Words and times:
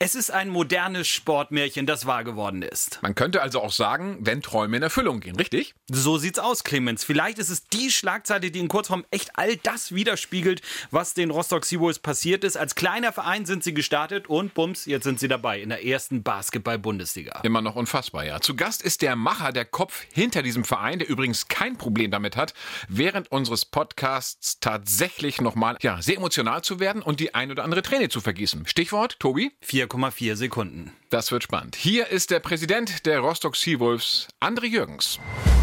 Es 0.00 0.14
ist 0.14 0.30
ein 0.30 0.48
modernes 0.48 1.08
Sportmärchen, 1.08 1.84
das 1.84 2.06
wahr 2.06 2.22
geworden 2.22 2.62
ist. 2.62 3.00
Man 3.02 3.16
könnte 3.16 3.42
also 3.42 3.60
auch 3.60 3.72
sagen, 3.72 4.18
wenn 4.20 4.42
Träume 4.42 4.76
in 4.76 4.82
Erfüllung 4.84 5.18
gehen, 5.18 5.34
richtig? 5.34 5.74
So 5.90 6.18
sieht's 6.18 6.38
aus, 6.38 6.62
Clemens. 6.62 7.02
Vielleicht 7.02 7.40
ist 7.40 7.48
es 7.48 7.66
die 7.66 7.90
Schlagzeile, 7.90 8.52
die 8.52 8.60
in 8.60 8.68
Kurzform 8.68 9.04
echt 9.10 9.32
all 9.34 9.56
das 9.56 9.92
widerspiegelt, 9.92 10.62
was 10.92 11.14
den 11.14 11.32
Rostock 11.32 11.64
Seawolves 11.64 11.98
passiert 11.98 12.44
ist. 12.44 12.56
Als 12.56 12.76
kleiner 12.76 13.12
Verein 13.12 13.44
sind 13.44 13.64
sie 13.64 13.74
gestartet 13.74 14.28
und 14.28 14.54
bums, 14.54 14.86
jetzt 14.86 15.02
sind 15.02 15.18
sie 15.18 15.26
dabei 15.26 15.60
in 15.60 15.70
der 15.70 15.84
ersten 15.84 16.22
Basketball-Bundesliga. 16.22 17.40
Immer 17.42 17.60
noch 17.60 17.74
unfassbar, 17.74 18.24
ja. 18.24 18.40
Zu 18.40 18.54
Gast 18.54 18.82
ist 18.82 19.02
der 19.02 19.16
Macher, 19.16 19.50
der 19.50 19.64
Kopf 19.64 20.04
hinter 20.12 20.44
diesem 20.44 20.62
Verein, 20.62 21.00
der 21.00 21.08
übrigens 21.08 21.48
kein 21.48 21.76
Problem 21.76 22.12
damit 22.12 22.36
hat, 22.36 22.54
während 22.88 23.32
unseres 23.32 23.64
Podcasts 23.64 24.60
tatsächlich 24.60 25.40
nochmal 25.40 25.76
ja, 25.82 26.00
sehr 26.00 26.18
emotional 26.18 26.62
zu 26.62 26.78
werden 26.78 27.02
und 27.02 27.18
die 27.18 27.34
ein 27.34 27.50
oder 27.50 27.64
andere 27.64 27.82
Träne 27.82 28.08
zu 28.10 28.20
vergießen. 28.20 28.64
Stichwort, 28.68 29.18
Tobi? 29.18 29.50
4,4 29.88 30.36
Sekunden. 30.36 30.92
Das 31.10 31.32
wird 31.32 31.42
spannend. 31.42 31.76
Hier 31.76 32.08
ist 32.08 32.30
der 32.30 32.40
Präsident 32.40 33.06
der 33.06 33.20
Rostock 33.20 33.56
Seawolves, 33.56 34.28
André 34.40 34.66
Jürgens. 34.66 35.18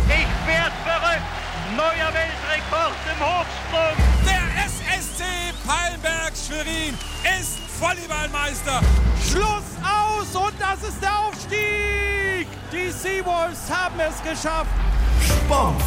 Ich 0.08 0.48
werd 0.48 0.74
verrückt! 0.84 1.22
Neuer 1.76 2.14
Weltrekord 2.14 2.96
im 3.12 3.20
Hochsprung! 3.20 4.06
Der 4.26 4.66
SSC 4.66 5.24
Palmberg 5.66 6.34
Schwerin 6.36 6.94
ist 7.40 7.60
Volleyballmeister. 7.80 8.82
Schluss 9.30 9.64
aus 9.84 10.36
und 10.36 10.54
das 10.60 10.88
ist 10.88 11.02
der 11.02 11.20
Aufstieg! 11.20 12.48
Die 12.72 12.92
Seawolves 12.92 13.70
haben 13.70 14.00
es 14.00 14.22
geschafft! 14.24 14.70
Sport, 15.22 15.82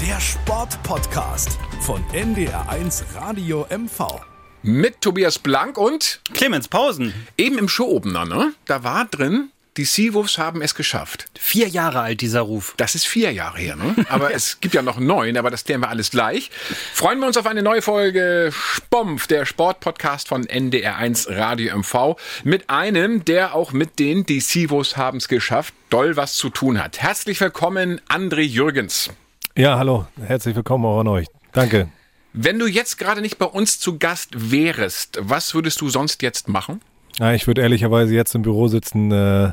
der 0.00 0.20
Sportpodcast 0.20 1.58
von 1.80 2.02
NDR1 2.12 3.02
Radio 3.14 3.66
MV. 3.70 4.31
Mit 4.64 5.00
Tobias 5.00 5.40
Blank 5.40 5.76
und 5.76 6.20
Clemens 6.34 6.68
Pausen. 6.68 7.12
eben 7.36 7.58
im 7.58 7.68
Show-Opener, 7.68 8.24
ne? 8.24 8.52
Da 8.66 8.84
war 8.84 9.06
drin, 9.06 9.50
die 9.76 9.84
Seawolves 9.84 10.38
haben 10.38 10.62
es 10.62 10.76
geschafft. 10.76 11.26
Vier 11.36 11.66
Jahre 11.66 11.98
alt, 12.00 12.20
dieser 12.20 12.42
Ruf. 12.42 12.74
Das 12.76 12.94
ist 12.94 13.04
vier 13.04 13.32
Jahre 13.32 13.58
her, 13.58 13.74
ne? 13.74 13.96
Aber 14.08 14.32
es 14.34 14.60
gibt 14.60 14.74
ja 14.74 14.82
noch 14.82 15.00
neun, 15.00 15.36
aber 15.36 15.50
das 15.50 15.64
klären 15.64 15.80
wir 15.80 15.88
alles 15.88 16.12
gleich. 16.12 16.52
Freuen 16.94 17.18
wir 17.18 17.26
uns 17.26 17.36
auf 17.36 17.46
eine 17.46 17.64
neue 17.64 17.82
Folge 17.82 18.50
Spompf, 18.52 19.26
der 19.26 19.46
Sportpodcast 19.46 20.28
von 20.28 20.44
NDR1 20.44 21.28
Radio 21.36 21.76
MV, 21.78 22.14
mit 22.44 22.70
einem, 22.70 23.24
der 23.24 23.56
auch 23.56 23.72
mit 23.72 23.98
den 23.98 24.26
die 24.26 24.40
Seawolves 24.40 24.96
haben 24.96 25.18
es 25.18 25.26
geschafft, 25.26 25.74
doll 25.90 26.16
was 26.16 26.34
zu 26.34 26.50
tun 26.50 26.80
hat. 26.80 27.02
Herzlich 27.02 27.40
willkommen, 27.40 28.00
André 28.08 28.42
Jürgens. 28.42 29.10
Ja, 29.56 29.76
hallo, 29.76 30.06
herzlich 30.24 30.54
willkommen 30.54 30.84
auch 30.84 31.00
an 31.00 31.08
euch. 31.08 31.26
Danke. 31.50 31.88
Wenn 32.34 32.58
du 32.58 32.66
jetzt 32.66 32.96
gerade 32.96 33.20
nicht 33.20 33.38
bei 33.38 33.44
uns 33.44 33.78
zu 33.78 33.98
Gast 33.98 34.50
wärest, 34.50 35.18
was 35.20 35.54
würdest 35.54 35.80
du 35.82 35.90
sonst 35.90 36.22
jetzt 36.22 36.48
machen? 36.48 36.80
Ja, 37.18 37.34
ich 37.34 37.46
würde 37.46 37.60
ehrlicherweise 37.60 38.14
jetzt 38.14 38.34
im 38.34 38.40
Büro 38.40 38.68
sitzen, 38.68 39.12
äh, 39.12 39.52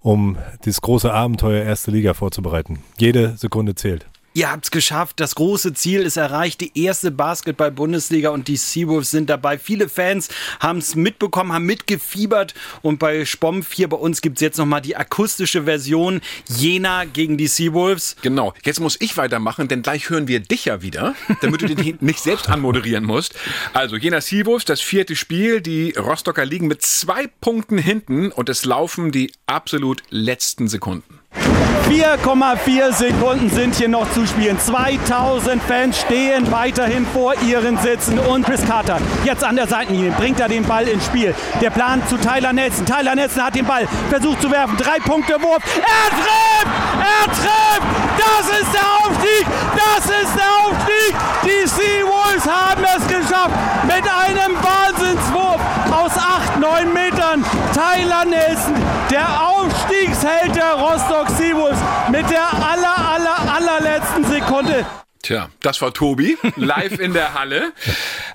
um 0.00 0.36
dieses 0.64 0.82
große 0.82 1.12
Abenteuer 1.12 1.64
erste 1.64 1.90
Liga 1.90 2.12
vorzubereiten. 2.12 2.80
Jede 2.98 3.36
Sekunde 3.38 3.74
zählt. 3.74 4.06
Ihr 4.38 4.52
habt's 4.52 4.70
geschafft. 4.70 5.18
Das 5.18 5.34
große 5.34 5.74
Ziel 5.74 6.02
ist 6.02 6.16
erreicht. 6.16 6.60
Die 6.60 6.80
erste 6.80 7.10
Basketball-Bundesliga 7.10 8.28
und 8.28 8.46
die 8.46 8.56
Seawolves 8.56 9.10
sind 9.10 9.28
dabei. 9.28 9.58
Viele 9.58 9.88
Fans 9.88 10.28
haben 10.60 10.78
es 10.78 10.94
mitbekommen, 10.94 11.52
haben 11.52 11.66
mitgefiebert. 11.66 12.54
Und 12.80 13.00
bei 13.00 13.24
Spompf 13.24 13.72
hier 13.72 13.88
bei 13.88 13.96
uns 13.96 14.20
gibt's 14.20 14.40
jetzt 14.40 14.56
nochmal 14.56 14.80
die 14.80 14.94
akustische 14.94 15.64
Version. 15.64 16.20
Jena 16.46 17.04
gegen 17.04 17.36
die 17.36 17.48
Seawolves. 17.48 18.14
Genau, 18.22 18.54
jetzt 18.62 18.78
muss 18.78 18.96
ich 19.00 19.16
weitermachen, 19.16 19.66
denn 19.66 19.82
gleich 19.82 20.08
hören 20.08 20.28
wir 20.28 20.38
dich 20.38 20.66
ja 20.66 20.82
wieder, 20.82 21.16
damit 21.40 21.62
du 21.62 21.74
den 21.74 21.98
nicht 22.00 22.20
selbst 22.20 22.48
anmoderieren 22.48 23.02
musst. 23.02 23.34
Also 23.72 23.96
Jena 23.96 24.20
Seawolves, 24.20 24.64
das 24.64 24.80
vierte 24.80 25.16
Spiel, 25.16 25.60
die 25.60 25.94
Rostocker 25.98 26.44
liegen 26.44 26.68
mit 26.68 26.82
zwei 26.82 27.26
Punkten 27.40 27.76
hinten 27.76 28.30
und 28.30 28.48
es 28.48 28.64
laufen 28.64 29.10
die 29.10 29.32
absolut 29.46 30.04
letzten 30.10 30.68
Sekunden. 30.68 31.18
4,4 31.34 32.92
Sekunden 32.92 33.48
sind 33.48 33.74
hier 33.74 33.88
noch 33.88 34.10
zu 34.12 34.26
spielen. 34.26 34.58
2000 34.58 35.62
Fans 35.62 35.98
stehen 35.98 36.50
weiterhin 36.52 37.06
vor 37.06 37.34
ihren 37.46 37.78
Sitzen. 37.78 38.18
Und 38.18 38.44
Chris 38.44 38.64
Carter 38.66 38.98
jetzt 39.24 39.42
an 39.42 39.56
der 39.56 39.66
Seitenlinie 39.66 40.10
bringt 40.12 40.38
er 40.38 40.48
den 40.48 40.64
Ball 40.64 40.86
ins 40.86 41.06
Spiel. 41.06 41.34
Der 41.60 41.70
Plan 41.70 42.02
zu 42.08 42.18
Tyler 42.18 42.52
Nelson. 42.52 42.84
Tyler 42.84 43.14
Nelson 43.14 43.42
hat 43.42 43.54
den 43.54 43.64
Ball 43.64 43.88
versucht 44.10 44.42
zu 44.42 44.50
werfen. 44.50 44.76
Drei 44.76 44.98
Punkte 44.98 45.40
Wurf. 45.42 45.62
Er 45.76 46.10
trifft! 46.10 46.66
Er 47.00 47.24
trifft! 47.32 47.82
Das 48.18 48.60
ist 48.60 48.74
der 48.74 48.86
Aufstieg! 48.98 49.46
Das 49.74 50.04
ist 50.04 50.34
der 50.36 50.50
Aufstieg! 50.66 51.14
Die 51.44 51.66
Seawolves 51.66 52.46
haben 52.46 52.84
es 52.84 53.06
geschafft 53.06 53.54
mit 53.84 54.04
einem 54.04 54.56
Wahnsinnswurf 54.62 55.60
aus 55.90 56.12
8, 56.18 56.60
9 56.60 56.92
Metern. 56.92 57.44
Tyler 57.72 58.24
Nelson, 58.24 58.74
der 59.10 59.26
Aufstiegsheld 59.40 60.07
der 60.54 60.74
Rostock 60.74 61.28
Seawolves 61.36 61.78
mit 62.10 62.28
der 62.30 62.52
aller, 62.52 62.98
aller, 62.98 63.54
allerletzten 63.54 64.24
Sekunde. 64.24 64.86
Tja, 65.22 65.48
das 65.62 65.82
war 65.82 65.92
Tobi, 65.92 66.36
live 66.56 66.98
in 67.00 67.12
der 67.12 67.34
Halle. 67.34 67.72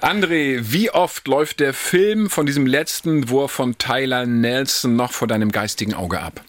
André, 0.02 0.60
wie 0.62 0.92
oft 0.92 1.28
läuft 1.28 1.60
der 1.60 1.74
Film 1.74 2.30
von 2.30 2.46
diesem 2.46 2.68
letzten 2.68 3.30
Wurf 3.30 3.52
von 3.52 3.78
Tyler 3.78 4.26
Nelson 4.26 4.96
noch 4.96 5.12
vor 5.12 5.28
deinem 5.28 5.52
geistigen 5.52 5.94
Auge 5.94 6.20
ab? 6.20 6.42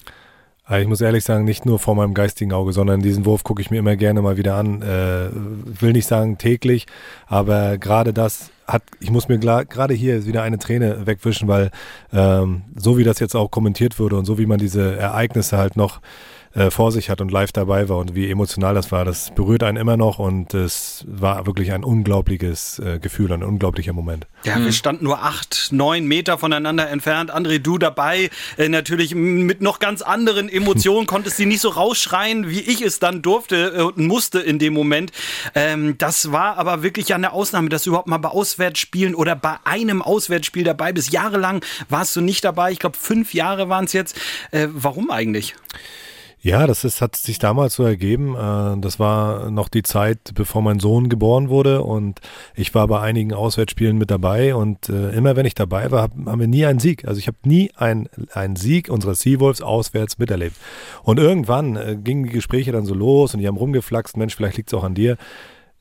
Aber 0.66 0.80
ich 0.80 0.88
muss 0.88 1.00
ehrlich 1.00 1.24
sagen, 1.24 1.44
nicht 1.44 1.66
nur 1.66 1.78
vor 1.78 1.94
meinem 1.94 2.14
geistigen 2.14 2.52
Auge, 2.52 2.72
sondern 2.72 3.00
diesen 3.00 3.26
Wurf 3.26 3.44
gucke 3.44 3.60
ich 3.60 3.70
mir 3.70 3.78
immer 3.78 3.96
gerne 3.96 4.22
mal 4.22 4.36
wieder 4.36 4.54
an. 4.54 4.80
Äh, 4.82 5.28
will 5.80 5.92
nicht 5.92 6.06
sagen 6.06 6.38
täglich, 6.38 6.86
aber 7.26 7.76
gerade 7.76 8.14
das 8.14 8.50
hat, 8.66 8.82
ich 9.00 9.10
muss 9.10 9.28
mir 9.28 9.38
gerade 9.38 9.94
hier 9.94 10.26
wieder 10.26 10.42
eine 10.42 10.58
Träne 10.58 11.06
wegwischen, 11.06 11.48
weil 11.48 11.70
ähm, 12.12 12.62
so 12.76 12.98
wie 12.98 13.04
das 13.04 13.18
jetzt 13.18 13.34
auch 13.34 13.50
kommentiert 13.50 13.98
wurde 13.98 14.16
und 14.16 14.24
so 14.24 14.38
wie 14.38 14.46
man 14.46 14.58
diese 14.58 14.96
Ereignisse 14.96 15.58
halt 15.58 15.76
noch 15.76 16.00
äh, 16.54 16.70
vor 16.70 16.92
sich 16.92 17.10
hat 17.10 17.20
und 17.20 17.30
live 17.30 17.52
dabei 17.52 17.88
war 17.88 17.98
und 17.98 18.14
wie 18.14 18.30
emotional 18.30 18.74
das 18.74 18.92
war, 18.92 19.04
das 19.04 19.34
berührt 19.34 19.62
einen 19.62 19.76
immer 19.76 19.96
noch 19.96 20.18
und 20.18 20.54
es 20.54 21.04
war 21.06 21.46
wirklich 21.46 21.72
ein 21.72 21.84
unglaubliches 21.84 22.78
äh, 22.78 22.98
Gefühl, 22.98 23.32
ein 23.32 23.42
unglaublicher 23.42 23.92
Moment. 23.92 24.26
Ja, 24.44 24.62
wir 24.62 24.72
standen 24.72 25.04
nur 25.04 25.22
acht, 25.22 25.68
neun 25.70 26.06
Meter 26.06 26.38
voneinander 26.38 26.88
entfernt. 26.88 27.34
André, 27.34 27.58
du 27.58 27.78
dabei. 27.78 28.30
Äh, 28.56 28.68
natürlich 28.68 29.14
mit 29.14 29.62
noch 29.62 29.78
ganz 29.78 30.02
anderen 30.02 30.48
Emotionen 30.48 31.06
konntest 31.14 31.38
sie 31.38 31.46
nicht 31.46 31.60
so 31.60 31.70
rausschreien, 31.70 32.48
wie 32.48 32.60
ich 32.60 32.82
es 32.82 32.98
dann 32.98 33.22
durfte 33.22 33.74
äh, 33.76 33.82
und 33.82 33.98
musste 33.98 34.40
in 34.40 34.58
dem 34.58 34.74
Moment. 34.74 35.12
Ähm, 35.54 35.96
das 35.98 36.30
war 36.30 36.58
aber 36.58 36.82
wirklich 36.82 37.08
ja 37.08 37.16
eine 37.16 37.32
Ausnahme, 37.32 37.68
dass 37.68 37.84
du 37.84 37.90
überhaupt 37.90 38.08
mal 38.08 38.18
bei 38.18 38.28
Auswärtsspielen 38.28 39.14
oder 39.14 39.34
bei 39.34 39.56
einem 39.64 40.02
Auswärtsspiel 40.02 40.64
dabei 40.64 40.92
bist. 40.92 41.12
Jahrelang 41.12 41.64
warst 41.88 42.14
du 42.16 42.20
nicht 42.20 42.44
dabei. 42.44 42.70
Ich 42.72 42.78
glaube, 42.78 42.96
fünf 42.98 43.34
Jahre 43.34 43.68
waren 43.68 43.86
es 43.86 43.92
jetzt. 43.92 44.16
Äh, 44.50 44.68
warum 44.70 45.10
eigentlich? 45.10 45.54
Ja, 46.44 46.66
das 46.66 46.84
ist, 46.84 47.00
hat 47.00 47.16
sich 47.16 47.38
damals 47.38 47.74
so 47.74 47.84
ergeben. 47.84 48.34
Äh, 48.34 48.78
Das 48.80 48.98
war 48.98 49.50
noch 49.50 49.70
die 49.70 49.82
Zeit, 49.82 50.32
bevor 50.34 50.60
mein 50.60 50.78
Sohn 50.78 51.08
geboren 51.08 51.48
wurde 51.48 51.80
und 51.80 52.20
ich 52.54 52.74
war 52.74 52.86
bei 52.86 53.00
einigen 53.00 53.32
Auswärtsspielen 53.32 53.96
mit 53.96 54.10
dabei 54.10 54.54
und 54.54 54.90
äh, 54.90 55.12
immer 55.12 55.36
wenn 55.36 55.46
ich 55.46 55.54
dabei 55.54 55.90
war, 55.90 56.02
hab, 56.02 56.10
haben 56.26 56.40
wir 56.40 56.46
nie 56.46 56.66
einen 56.66 56.80
Sieg. 56.80 57.08
Also 57.08 57.18
ich 57.18 57.28
habe 57.28 57.38
nie 57.44 57.70
einen, 57.76 58.10
einen 58.34 58.56
Sieg 58.56 58.90
unserer 58.90 59.14
Seawolves 59.14 59.62
auswärts 59.62 60.18
miterlebt. 60.18 60.56
Und 61.02 61.18
irgendwann 61.18 61.76
äh, 61.76 61.96
gingen 61.96 62.24
die 62.24 62.30
Gespräche 62.32 62.72
dann 62.72 62.84
so 62.84 62.92
los 62.92 63.32
und 63.32 63.40
die 63.40 63.48
haben 63.48 63.56
rumgeflaxt, 63.56 64.18
Mensch, 64.18 64.36
vielleicht 64.36 64.58
liegt's 64.58 64.74
auch 64.74 64.84
an 64.84 64.94
dir. 64.94 65.16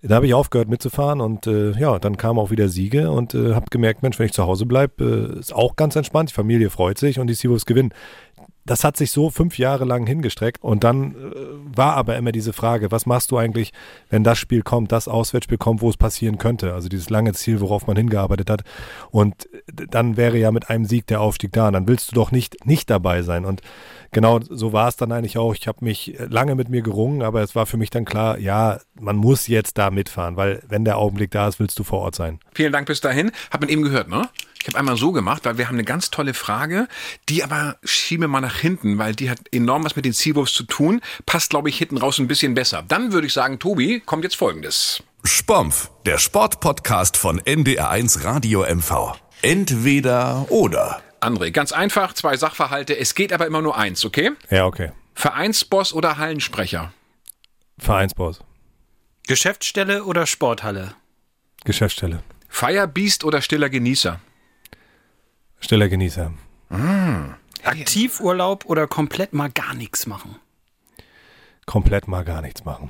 Da 0.02 0.16
habe 0.16 0.28
ich 0.28 0.34
aufgehört 0.34 0.68
mitzufahren 0.70 1.20
und 1.20 1.48
äh, 1.48 1.72
ja, 1.80 1.98
dann 2.00 2.18
kamen 2.18 2.38
auch 2.38 2.52
wieder 2.52 2.68
Siege 2.70 3.12
und 3.12 3.34
äh, 3.36 3.54
habe 3.54 3.66
gemerkt, 3.70 4.02
Mensch, 4.02 4.20
wenn 4.20 4.26
ich 4.26 4.34
zu 4.34 4.44
Hause 4.46 4.66
bleibe, 4.66 5.34
äh, 5.36 5.40
ist 5.40 5.54
auch 5.54 5.76
ganz 5.76 5.98
entspannt. 5.98 6.30
Die 6.30 6.34
Familie 6.34 6.70
freut 6.70 6.98
sich 6.98 7.20
und 7.20 7.28
die 7.28 7.34
Seawolves 7.34 7.66
gewinnen 7.66 7.94
das 8.66 8.84
hat 8.84 8.98
sich 8.98 9.12
so 9.12 9.30
fünf 9.30 9.58
Jahre 9.58 9.86
lang 9.86 10.08
hingestreckt 10.08 10.64
und 10.64 10.84
dann 10.84 11.12
äh, 11.12 11.36
war 11.78 11.96
aber 11.96 12.16
immer 12.18 12.32
diese 12.32 12.54
Frage, 12.54 12.92
was 12.92 13.06
machst 13.06 13.32
du 13.32 13.38
eigentlich, 13.38 13.74
wenn 14.10 14.24
das 14.24 14.38
Spiel 14.38 14.62
kommt, 14.62 14.92
das 14.92 15.08
Auswärtsspiel 15.08 15.58
kommt, 15.58 15.82
wo 15.82 15.90
es 15.90 15.98
passieren 15.98 16.38
könnte, 16.38 16.74
also 16.74 16.88
dieses 16.90 17.10
lange 17.10 17.34
Ziel, 17.34 17.60
worauf 17.60 17.88
man 17.88 17.98
hingearbeitet 17.98 18.50
hat. 18.50 18.64
Und 19.12 19.48
äh, 19.54 19.88
dann 19.90 20.18
wäre 20.18 20.38
ja 20.38 20.52
mit 20.52 20.70
einem 20.70 20.86
Sieg 20.86 21.08
der 21.08 21.22
Aufstieg 21.22 21.52
da. 21.52 21.68
Und 21.68 21.74
dann 21.74 21.88
willst 21.88 22.12
du 22.12 22.16
doch 22.16 22.32
nicht 22.32 22.66
nicht 22.66 22.90
dabei 22.90 23.22
sein. 23.22 23.46
Und 23.46 23.62
genau 24.14 24.40
so 24.48 24.72
war 24.72 24.88
es 24.88 24.96
dann 24.96 25.12
eigentlich 25.12 25.38
auch. 25.38 25.54
Ich 25.54 25.68
habe 25.68 25.84
mich 25.84 26.16
lange 26.18 26.56
mit 26.56 26.70
mir 26.70 26.82
gerungen, 26.82 27.22
aber 27.22 27.42
es 27.42 27.56
war 27.56 27.66
für 27.66 27.78
mich 27.78 27.90
dann 27.90 28.06
klar, 28.06 28.38
ja, 28.38 28.80
man 29.00 29.18
muss 29.18 29.48
jetzt 29.48 29.78
da 29.78 29.92
mitfahren, 29.92 30.38
weil 30.38 30.64
wenn 30.68 30.86
der 30.86 30.98
Augenblick 30.98 31.32
da 31.32 31.48
ist, 31.48 31.60
willst 31.60 31.78
du 31.80 31.84
vor 31.84 32.00
Ort 32.00 32.16
sein. 32.16 32.40
Vielen 32.54 32.72
Dank 32.72 32.88
bis 32.88 33.02
dahin. 33.02 33.32
Hat 33.52 33.62
man 33.62 33.70
eben 33.70 33.82
gehört, 33.82 34.08
ne? 34.08 34.30
Ich 34.64 34.68
habe 34.68 34.80
einmal 34.80 34.96
so 34.96 35.12
gemacht, 35.12 35.44
weil 35.44 35.58
wir 35.58 35.68
haben 35.68 35.76
eine 35.76 35.84
ganz 35.84 36.10
tolle 36.10 36.34
Frage, 36.34 36.88
die 37.28 37.44
aber 37.44 37.76
schieben 37.84 38.24
wir 38.24 38.28
mal 38.30 38.40
nach 38.40 38.56
hinten, 38.56 38.98
weil 38.98 39.14
die 39.14 39.30
hat 39.30 39.40
enorm 39.52 39.84
was 39.84 39.98
mit 39.98 40.06
den 40.06 40.14
Seawolves 40.14 40.54
zu 40.54 40.64
tun. 40.64 41.02
Passt, 41.26 41.50
glaube 41.50 41.68
ich, 41.68 41.78
hinten 41.78 41.98
raus 41.98 42.18
ein 42.18 42.30
bisschen 42.30 42.54
besser. 42.54 42.82
Dann 42.88 43.12
würde 43.12 43.28
ich 43.28 43.34
sagen, 43.34 43.60
Tobi, 43.60 44.00
kommt 44.00 44.24
jetzt 44.24 44.38
Folgendes. 44.38 45.04
Spompf, 45.26 45.92
der 46.06 46.18
Sportpodcast 46.18 47.18
von 47.18 47.42
NDR1 47.42 48.24
Radio 48.24 48.64
MV. 48.64 49.16
Entweder 49.42 50.46
oder. 50.50 51.02
André, 51.24 51.52
ganz 51.52 51.72
einfach, 51.72 52.14
zwei 52.14 52.36
Sachverhalte. 52.38 52.98
Es 52.98 53.16
geht 53.16 53.32
aber 53.34 53.48
immer 53.48 53.62
nur 53.62 53.78
eins, 53.78 54.04
okay? 54.06 54.32
Ja, 54.50 54.66
okay. 54.66 54.92
Vereinsboss 55.16 55.94
oder 55.94 56.18
Hallensprecher? 56.18 56.92
Vereinsboss, 57.78 58.40
Geschäftsstelle 59.28 60.04
oder 60.04 60.26
Sporthalle? 60.26 60.96
Geschäftsstelle, 61.64 62.22
Firebeast 62.50 63.24
oder 63.24 63.42
stiller 63.42 63.70
Genießer? 63.70 64.20
stiller 65.60 65.88
Genießer, 65.88 66.34
Aktivurlaub 67.64 68.66
oder 68.66 68.88
komplett 68.88 69.34
mal 69.34 69.50
gar 69.50 69.74
nichts 69.74 70.06
machen? 70.06 70.36
Komplett 71.66 72.08
mal 72.08 72.26
gar 72.26 72.42
nichts 72.42 72.66
machen. 72.66 72.90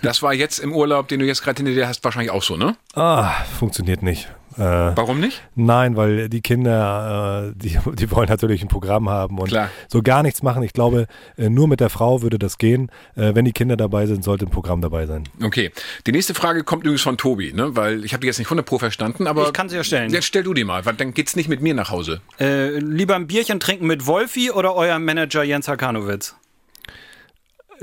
Das 0.00 0.22
war 0.22 0.32
jetzt 0.32 0.58
im 0.58 0.72
Urlaub, 0.72 1.08
den 1.08 1.20
du 1.20 1.26
jetzt 1.26 1.42
gerade 1.42 1.58
hinter 1.58 1.74
dir 1.74 1.86
hast, 1.86 2.02
wahrscheinlich 2.04 2.30
auch 2.30 2.42
so, 2.42 2.56
ne? 2.56 2.76
Ah, 2.94 3.44
funktioniert 3.58 4.02
nicht. 4.02 4.28
Äh, 4.56 4.60
Warum 4.96 5.20
nicht? 5.20 5.42
Nein, 5.54 5.96
weil 5.96 6.28
die 6.28 6.40
Kinder, 6.40 7.52
äh, 7.52 7.52
die, 7.56 7.78
die 7.94 8.10
wollen 8.10 8.28
natürlich 8.28 8.62
ein 8.62 8.68
Programm 8.68 9.08
haben 9.08 9.38
und 9.38 9.48
Klar. 9.48 9.70
so 9.88 10.02
gar 10.02 10.22
nichts 10.22 10.42
machen. 10.42 10.62
Ich 10.62 10.72
glaube, 10.72 11.06
äh, 11.36 11.48
nur 11.48 11.68
mit 11.68 11.80
der 11.80 11.90
Frau 11.90 12.22
würde 12.22 12.38
das 12.38 12.58
gehen. 12.58 12.90
Äh, 13.16 13.34
wenn 13.34 13.44
die 13.44 13.52
Kinder 13.52 13.76
dabei 13.76 14.06
sind, 14.06 14.24
sollte 14.24 14.46
ein 14.46 14.50
Programm 14.50 14.80
dabei 14.80 15.06
sein. 15.06 15.24
Okay. 15.42 15.70
Die 16.06 16.12
nächste 16.12 16.34
Frage 16.34 16.64
kommt 16.64 16.84
übrigens 16.84 17.02
von 17.02 17.16
Tobi, 17.16 17.52
ne? 17.52 17.74
Weil 17.76 18.04
ich 18.04 18.12
habe 18.12 18.20
die 18.20 18.26
jetzt 18.26 18.38
nicht 18.38 18.48
100 18.48 18.66
pro 18.66 18.78
verstanden, 18.78 19.26
aber. 19.26 19.46
Ich 19.46 19.52
kann 19.52 19.68
sie 19.68 19.76
ja 19.76 19.84
stellen. 19.84 20.10
Jetzt 20.12 20.26
stell 20.26 20.42
du 20.42 20.54
die 20.54 20.64
mal, 20.64 20.84
weil 20.86 20.94
dann 20.94 21.14
geht's 21.14 21.36
nicht 21.36 21.48
mit 21.48 21.60
mir 21.60 21.74
nach 21.74 21.90
Hause. 21.90 22.20
Äh, 22.38 22.78
lieber 22.78 23.16
ein 23.16 23.26
Bierchen 23.26 23.60
trinken 23.60 23.86
mit 23.86 24.06
Wolfi 24.06 24.50
oder 24.50 24.74
euer 24.74 24.98
Manager 24.98 25.42
Jens 25.42 25.68
Hakanowitz? 25.68 26.36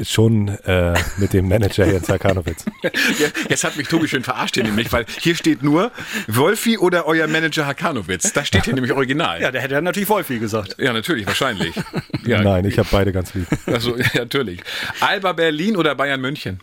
Schon 0.03 0.48
äh, 0.48 0.94
mit 1.18 1.33
dem 1.33 1.48
Manager 1.48 1.86
Jens 1.86 2.09
Hakanowitz. 2.09 2.65
Ja, 3.19 3.27
Jetzt 3.50 3.63
hat 3.63 3.75
mich 3.77 3.88
Tobi 3.88 4.07
schön 4.07 4.24
verarscht 4.24 4.56
hier 4.56 4.63
nämlich, 4.63 4.92
weil 4.92 5.06
hier 5.19 5.36
steht 5.36 5.63
nur 5.63 5.92
Wolfi 6.27 6.77
oder 6.77 7.06
euer 7.06 7.27
Manager 7.27 7.65
Hakanowitz. 7.68 8.33
Das 8.33 8.48
steht 8.48 8.65
hier 8.65 8.74
nämlich 8.74 8.92
original. 8.94 9.42
Ja, 9.42 9.51
der 9.51 9.62
hätte 9.62 9.81
natürlich 9.81 10.09
Wolfi 10.09 10.39
gesagt. 10.39 10.75
Ja, 10.80 10.94
natürlich, 10.94 11.25
wahrscheinlich. 11.27 11.75
Ja, 12.25 12.42
Nein, 12.42 12.65
ich 12.65 12.77
habe 12.80 12.88
beide 12.92 13.12
ganz 13.12 13.33
lieb. 13.33 13.48
Also, 13.65 13.98
ja, 13.98 14.06
natürlich. 14.15 14.62
Alba 15.00 15.33
Berlin 15.33 15.75
oder 15.77 15.95
Bayern 15.95 16.21
München? 16.21 16.59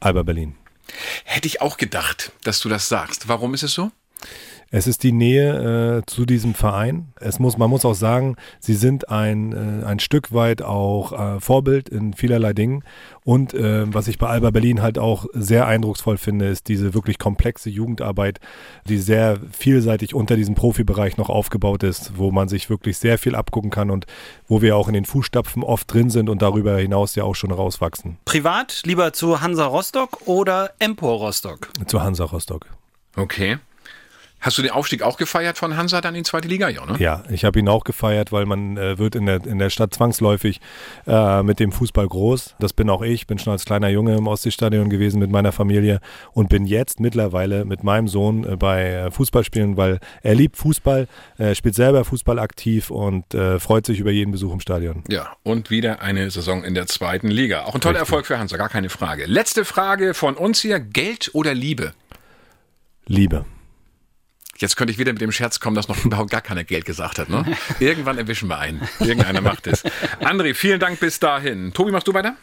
Alba 0.00 0.22
Berlin. 0.22 0.54
Hätte 1.24 1.46
ich 1.46 1.60
auch 1.60 1.76
gedacht, 1.76 2.32
dass 2.42 2.60
du 2.60 2.68
das 2.68 2.88
sagst. 2.88 3.28
Warum 3.28 3.54
ist 3.54 3.62
es 3.62 3.72
so? 3.72 3.90
Es 4.76 4.88
ist 4.88 5.04
die 5.04 5.12
Nähe 5.12 5.98
äh, 5.98 6.06
zu 6.06 6.26
diesem 6.26 6.52
Verein. 6.52 7.12
Es 7.20 7.38
muss, 7.38 7.56
man 7.56 7.70
muss 7.70 7.84
auch 7.84 7.94
sagen, 7.94 8.34
sie 8.58 8.74
sind 8.74 9.08
ein, 9.08 9.52
äh, 9.52 9.86
ein 9.86 10.00
Stück 10.00 10.32
weit 10.32 10.62
auch 10.62 11.12
äh, 11.12 11.38
Vorbild 11.38 11.88
in 11.88 12.12
vielerlei 12.12 12.54
Dingen. 12.54 12.82
Und 13.22 13.54
äh, 13.54 13.84
was 13.94 14.08
ich 14.08 14.18
bei 14.18 14.26
Alba 14.26 14.50
Berlin 14.50 14.82
halt 14.82 14.98
auch 14.98 15.26
sehr 15.32 15.68
eindrucksvoll 15.68 16.16
finde, 16.16 16.48
ist 16.48 16.66
diese 16.66 16.92
wirklich 16.92 17.20
komplexe 17.20 17.70
Jugendarbeit, 17.70 18.40
die 18.88 18.98
sehr 18.98 19.38
vielseitig 19.52 20.12
unter 20.12 20.34
diesem 20.34 20.56
Profibereich 20.56 21.18
noch 21.18 21.28
aufgebaut 21.28 21.84
ist, 21.84 22.18
wo 22.18 22.32
man 22.32 22.48
sich 22.48 22.68
wirklich 22.68 22.98
sehr 22.98 23.16
viel 23.16 23.36
abgucken 23.36 23.70
kann 23.70 23.92
und 23.92 24.06
wo 24.48 24.60
wir 24.60 24.76
auch 24.76 24.88
in 24.88 24.94
den 24.94 25.04
Fußstapfen 25.04 25.62
oft 25.62 25.94
drin 25.94 26.10
sind 26.10 26.28
und 26.28 26.42
darüber 26.42 26.76
hinaus 26.78 27.14
ja 27.14 27.22
auch 27.22 27.36
schon 27.36 27.52
rauswachsen. 27.52 28.18
Privat 28.24 28.82
lieber 28.84 29.12
zu 29.12 29.40
Hansa 29.40 29.66
Rostock 29.66 30.26
oder 30.26 30.72
Empor 30.80 31.18
Rostock? 31.18 31.68
Zu 31.86 32.02
Hansa 32.02 32.24
Rostock. 32.24 32.66
Okay. 33.14 33.58
Hast 34.44 34.58
du 34.58 34.62
den 34.62 34.72
Aufstieg 34.72 35.00
auch 35.00 35.16
gefeiert 35.16 35.56
von 35.56 35.74
Hansa 35.74 36.02
dann 36.02 36.14
in 36.14 36.22
die 36.22 36.28
zweite 36.28 36.48
Liga? 36.48 36.68
Ja, 36.68 36.84
ne? 36.84 36.96
Ja, 36.98 37.22
ich 37.30 37.46
habe 37.46 37.58
ihn 37.58 37.66
auch 37.66 37.82
gefeiert, 37.82 38.30
weil 38.30 38.44
man 38.44 38.76
äh, 38.76 38.98
wird 38.98 39.14
in 39.14 39.24
der, 39.24 39.42
in 39.46 39.58
der 39.58 39.70
Stadt 39.70 39.94
zwangsläufig 39.94 40.60
äh, 41.06 41.42
mit 41.42 41.60
dem 41.60 41.72
Fußball 41.72 42.06
groß. 42.06 42.54
Das 42.58 42.74
bin 42.74 42.90
auch 42.90 43.00
ich, 43.00 43.26
bin 43.26 43.38
schon 43.38 43.54
als 43.54 43.64
kleiner 43.64 43.88
Junge 43.88 44.14
im 44.14 44.26
Ostseestadion 44.26 44.90
gewesen 44.90 45.18
mit 45.18 45.30
meiner 45.30 45.50
Familie 45.50 45.98
und 46.32 46.50
bin 46.50 46.66
jetzt 46.66 47.00
mittlerweile 47.00 47.64
mit 47.64 47.84
meinem 47.84 48.06
Sohn 48.06 48.44
äh, 48.44 48.56
bei 48.56 48.84
äh, 48.90 49.10
Fußballspielen, 49.10 49.78
weil 49.78 49.98
er 50.22 50.34
liebt 50.34 50.58
Fußball, 50.58 51.08
äh, 51.38 51.54
spielt 51.54 51.74
selber 51.74 52.04
Fußball 52.04 52.38
aktiv 52.38 52.90
und 52.90 53.32
äh, 53.32 53.58
freut 53.58 53.86
sich 53.86 53.98
über 53.98 54.10
jeden 54.10 54.32
Besuch 54.32 54.52
im 54.52 54.60
Stadion. 54.60 55.04
Ja, 55.08 55.34
und 55.42 55.70
wieder 55.70 56.02
eine 56.02 56.30
Saison 56.30 56.64
in 56.64 56.74
der 56.74 56.86
zweiten 56.86 57.28
Liga. 57.28 57.64
Auch 57.64 57.76
ein 57.76 57.80
toller 57.80 58.00
Erfolg 58.00 58.26
für 58.26 58.38
Hansa, 58.38 58.58
gar 58.58 58.68
keine 58.68 58.90
Frage. 58.90 59.24
Letzte 59.24 59.64
Frage 59.64 60.12
von 60.12 60.34
uns 60.34 60.60
hier: 60.60 60.80
Geld 60.80 61.30
oder 61.32 61.54
Liebe? 61.54 61.94
Liebe. 63.06 63.46
Jetzt 64.58 64.76
könnte 64.76 64.92
ich 64.92 64.98
wieder 64.98 65.12
mit 65.12 65.20
dem 65.20 65.32
Scherz 65.32 65.60
kommen, 65.60 65.76
dass 65.76 65.88
noch 65.88 66.04
überhaupt 66.04 66.30
gar 66.30 66.40
keiner 66.40 66.64
Geld 66.64 66.84
gesagt 66.84 67.18
hat. 67.18 67.28
Ne? 67.28 67.44
Irgendwann 67.80 68.18
erwischen 68.18 68.48
wir 68.48 68.58
einen. 68.58 68.80
Irgendeiner 69.00 69.40
macht 69.40 69.66
es. 69.66 69.84
André, 70.20 70.54
vielen 70.54 70.80
Dank 70.80 71.00
bis 71.00 71.18
dahin. 71.18 71.72
Tobi, 71.72 71.90
machst 71.90 72.08
du 72.08 72.14
weiter? 72.14 72.36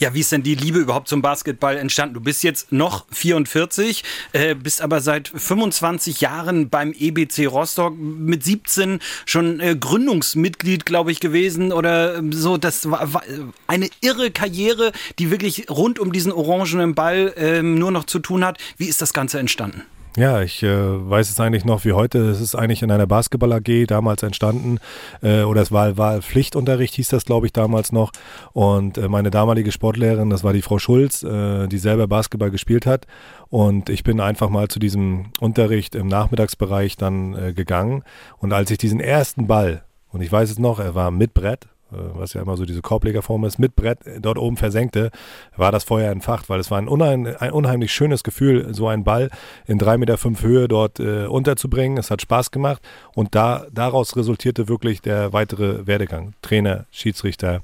Ja, 0.00 0.14
wie 0.14 0.20
ist 0.20 0.32
denn 0.32 0.42
die 0.42 0.54
Liebe 0.54 0.78
überhaupt 0.78 1.08
zum 1.08 1.22
Basketball 1.22 1.76
entstanden? 1.76 2.14
Du 2.14 2.20
bist 2.20 2.42
jetzt 2.42 2.72
noch 2.72 3.06
44, 3.12 4.04
äh, 4.32 4.54
bist 4.54 4.80
aber 4.80 5.00
seit 5.00 5.28
25 5.28 6.20
Jahren 6.20 6.70
beim 6.70 6.94
EBC 6.98 7.46
Rostock, 7.46 7.94
mit 7.96 8.42
17 8.42 9.00
schon 9.26 9.60
äh, 9.60 9.76
Gründungsmitglied, 9.76 10.86
glaube 10.86 11.12
ich, 11.12 11.20
gewesen 11.20 11.72
oder 11.72 12.16
ähm, 12.16 12.32
so. 12.32 12.56
Das 12.56 12.90
war, 12.90 13.12
war 13.12 13.22
eine 13.66 13.88
irre 14.00 14.30
Karriere, 14.30 14.92
die 15.18 15.30
wirklich 15.30 15.68
rund 15.68 15.98
um 15.98 16.12
diesen 16.12 16.32
orangenen 16.32 16.94
Ball 16.94 17.34
ähm, 17.36 17.78
nur 17.78 17.90
noch 17.90 18.04
zu 18.04 18.18
tun 18.18 18.44
hat. 18.44 18.58
Wie 18.78 18.86
ist 18.86 19.02
das 19.02 19.12
Ganze 19.12 19.38
entstanden? 19.38 19.82
Ja, 20.16 20.40
ich 20.40 20.62
äh, 20.62 21.10
weiß 21.10 21.28
es 21.28 21.38
eigentlich 21.40 21.66
noch 21.66 21.84
wie 21.84 21.92
heute. 21.92 22.18
Es 22.30 22.40
ist 22.40 22.54
eigentlich 22.54 22.82
in 22.82 22.90
einer 22.90 23.06
Basketball 23.06 23.52
AG 23.52 23.86
damals 23.86 24.22
entstanden. 24.22 24.78
Äh, 25.22 25.42
oder 25.42 25.60
es 25.60 25.70
war, 25.70 25.98
war 25.98 26.22
Pflichtunterricht, 26.22 26.94
hieß 26.94 27.08
das, 27.08 27.26
glaube 27.26 27.44
ich, 27.44 27.52
damals 27.52 27.92
noch. 27.92 28.12
Und 28.54 28.96
äh, 28.96 29.08
meine 29.08 29.30
damalige 29.30 29.72
Sportlehrerin, 29.72 30.30
das 30.30 30.42
war 30.42 30.54
die 30.54 30.62
Frau 30.62 30.78
Schulz, 30.78 31.22
äh, 31.22 31.66
die 31.66 31.76
selber 31.76 32.08
Basketball 32.08 32.50
gespielt 32.50 32.86
hat. 32.86 33.06
Und 33.50 33.90
ich 33.90 34.04
bin 34.04 34.18
einfach 34.20 34.48
mal 34.48 34.68
zu 34.68 34.78
diesem 34.78 35.32
Unterricht 35.38 35.94
im 35.94 36.06
Nachmittagsbereich 36.06 36.96
dann 36.96 37.34
äh, 37.34 37.52
gegangen. 37.52 38.02
Und 38.38 38.54
als 38.54 38.70
ich 38.70 38.78
diesen 38.78 39.00
ersten 39.00 39.46
Ball, 39.46 39.84
und 40.08 40.22
ich 40.22 40.32
weiß 40.32 40.50
es 40.50 40.58
noch, 40.58 40.80
er 40.80 40.94
war 40.94 41.10
mit 41.10 41.34
Brett, 41.34 41.68
was 41.90 42.32
ja 42.34 42.42
immer 42.42 42.56
so 42.56 42.64
diese 42.64 42.82
Korblegerform 42.82 43.44
ist, 43.44 43.58
mit 43.58 43.76
Brett 43.76 43.98
dort 44.20 44.38
oben 44.38 44.56
versenkte, 44.56 45.10
war 45.56 45.72
das 45.72 45.84
Feuer 45.84 46.10
entfacht, 46.10 46.48
weil 46.48 46.60
es 46.60 46.70
war 46.70 46.78
ein, 46.78 46.88
unheim, 46.88 47.26
ein 47.38 47.52
unheimlich 47.52 47.92
schönes 47.92 48.24
Gefühl, 48.24 48.74
so 48.74 48.88
einen 48.88 49.04
Ball 49.04 49.30
in 49.66 49.78
drei 49.78 49.96
Meter 49.96 50.18
fünf 50.18 50.42
Höhe 50.42 50.68
dort 50.68 50.98
äh, 51.00 51.26
unterzubringen. 51.26 51.98
Es 51.98 52.10
hat 52.10 52.22
Spaß 52.22 52.50
gemacht 52.50 52.82
und 53.14 53.34
da, 53.34 53.66
daraus 53.72 54.16
resultierte 54.16 54.68
wirklich 54.68 55.00
der 55.00 55.32
weitere 55.32 55.86
Werdegang. 55.86 56.34
Trainer, 56.42 56.86
Schiedsrichter, 56.90 57.62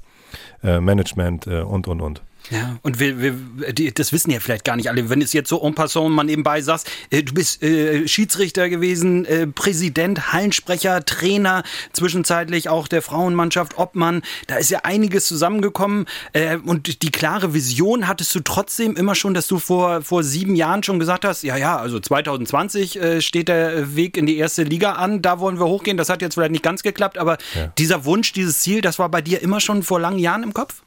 äh, 0.63 0.79
Management 0.79 1.47
äh, 1.47 1.61
und, 1.61 1.87
und, 1.87 2.01
und. 2.01 2.21
Ja, 2.49 2.77
und 2.81 2.99
wir, 2.99 3.21
wir, 3.21 3.73
die, 3.73 3.93
das 3.93 4.11
wissen 4.11 4.29
ja 4.29 4.39
vielleicht 4.39 4.65
gar 4.65 4.75
nicht 4.75 4.89
alle. 4.89 5.09
Wenn 5.09 5.21
es 5.21 5.31
jetzt 5.33 5.49
so 5.49 5.61
en 5.65 5.75
passant 5.75 6.11
mal 6.11 6.23
nebenbei 6.23 6.61
sagst, 6.61 6.89
äh, 7.09 7.23
du 7.23 7.33
bist 7.33 7.63
äh, 7.63 8.07
Schiedsrichter 8.07 8.67
gewesen, 8.69 9.25
äh, 9.25 9.47
Präsident, 9.47 10.33
Hallensprecher, 10.33 11.05
Trainer, 11.05 11.63
zwischenzeitlich 11.93 12.67
auch 12.69 12.87
der 12.87 13.01
Frauenmannschaft, 13.01 13.77
Obmann, 13.77 14.23
da 14.47 14.55
ist 14.55 14.69
ja 14.71 14.79
einiges 14.83 15.25
zusammengekommen. 15.25 16.05
Äh, 16.33 16.57
und 16.57 17.01
die 17.01 17.11
klare 17.11 17.53
Vision 17.53 18.07
hattest 18.07 18.35
du 18.35 18.41
trotzdem 18.41 18.95
immer 18.95 19.15
schon, 19.15 19.33
dass 19.33 19.47
du 19.47 19.57
vor, 19.57 20.01
vor 20.01 20.23
sieben 20.23 20.55
Jahren 20.55 20.83
schon 20.83 20.99
gesagt 20.99 21.23
hast, 21.25 21.43
ja, 21.43 21.55
ja, 21.55 21.77
also 21.77 21.99
2020 21.99 22.95
äh, 23.01 23.21
steht 23.21 23.47
der 23.47 23.95
Weg 23.95 24.17
in 24.17 24.25
die 24.25 24.37
erste 24.37 24.63
Liga 24.63 24.93
an, 24.93 25.21
da 25.21 25.39
wollen 25.39 25.59
wir 25.59 25.65
hochgehen. 25.65 25.97
Das 25.97 26.09
hat 26.09 26.21
jetzt 26.21 26.33
vielleicht 26.33 26.51
nicht 26.51 26.63
ganz 26.63 26.83
geklappt, 26.83 27.17
aber 27.17 27.37
Ja. 27.55 27.67
dieser 27.77 28.03
Wunsch, 28.05 28.33
dieses 28.33 28.59
Ziel, 28.59 28.81
das 28.81 28.99
war 28.99 29.09
bei 29.09 29.21
dir 29.21 29.41
immer 29.41 29.59
schon 29.61 29.81
vor 29.83 29.99
langen 29.99 30.19
Jahren 30.19 30.43
im 30.43 30.53
Kopf? 30.53 30.81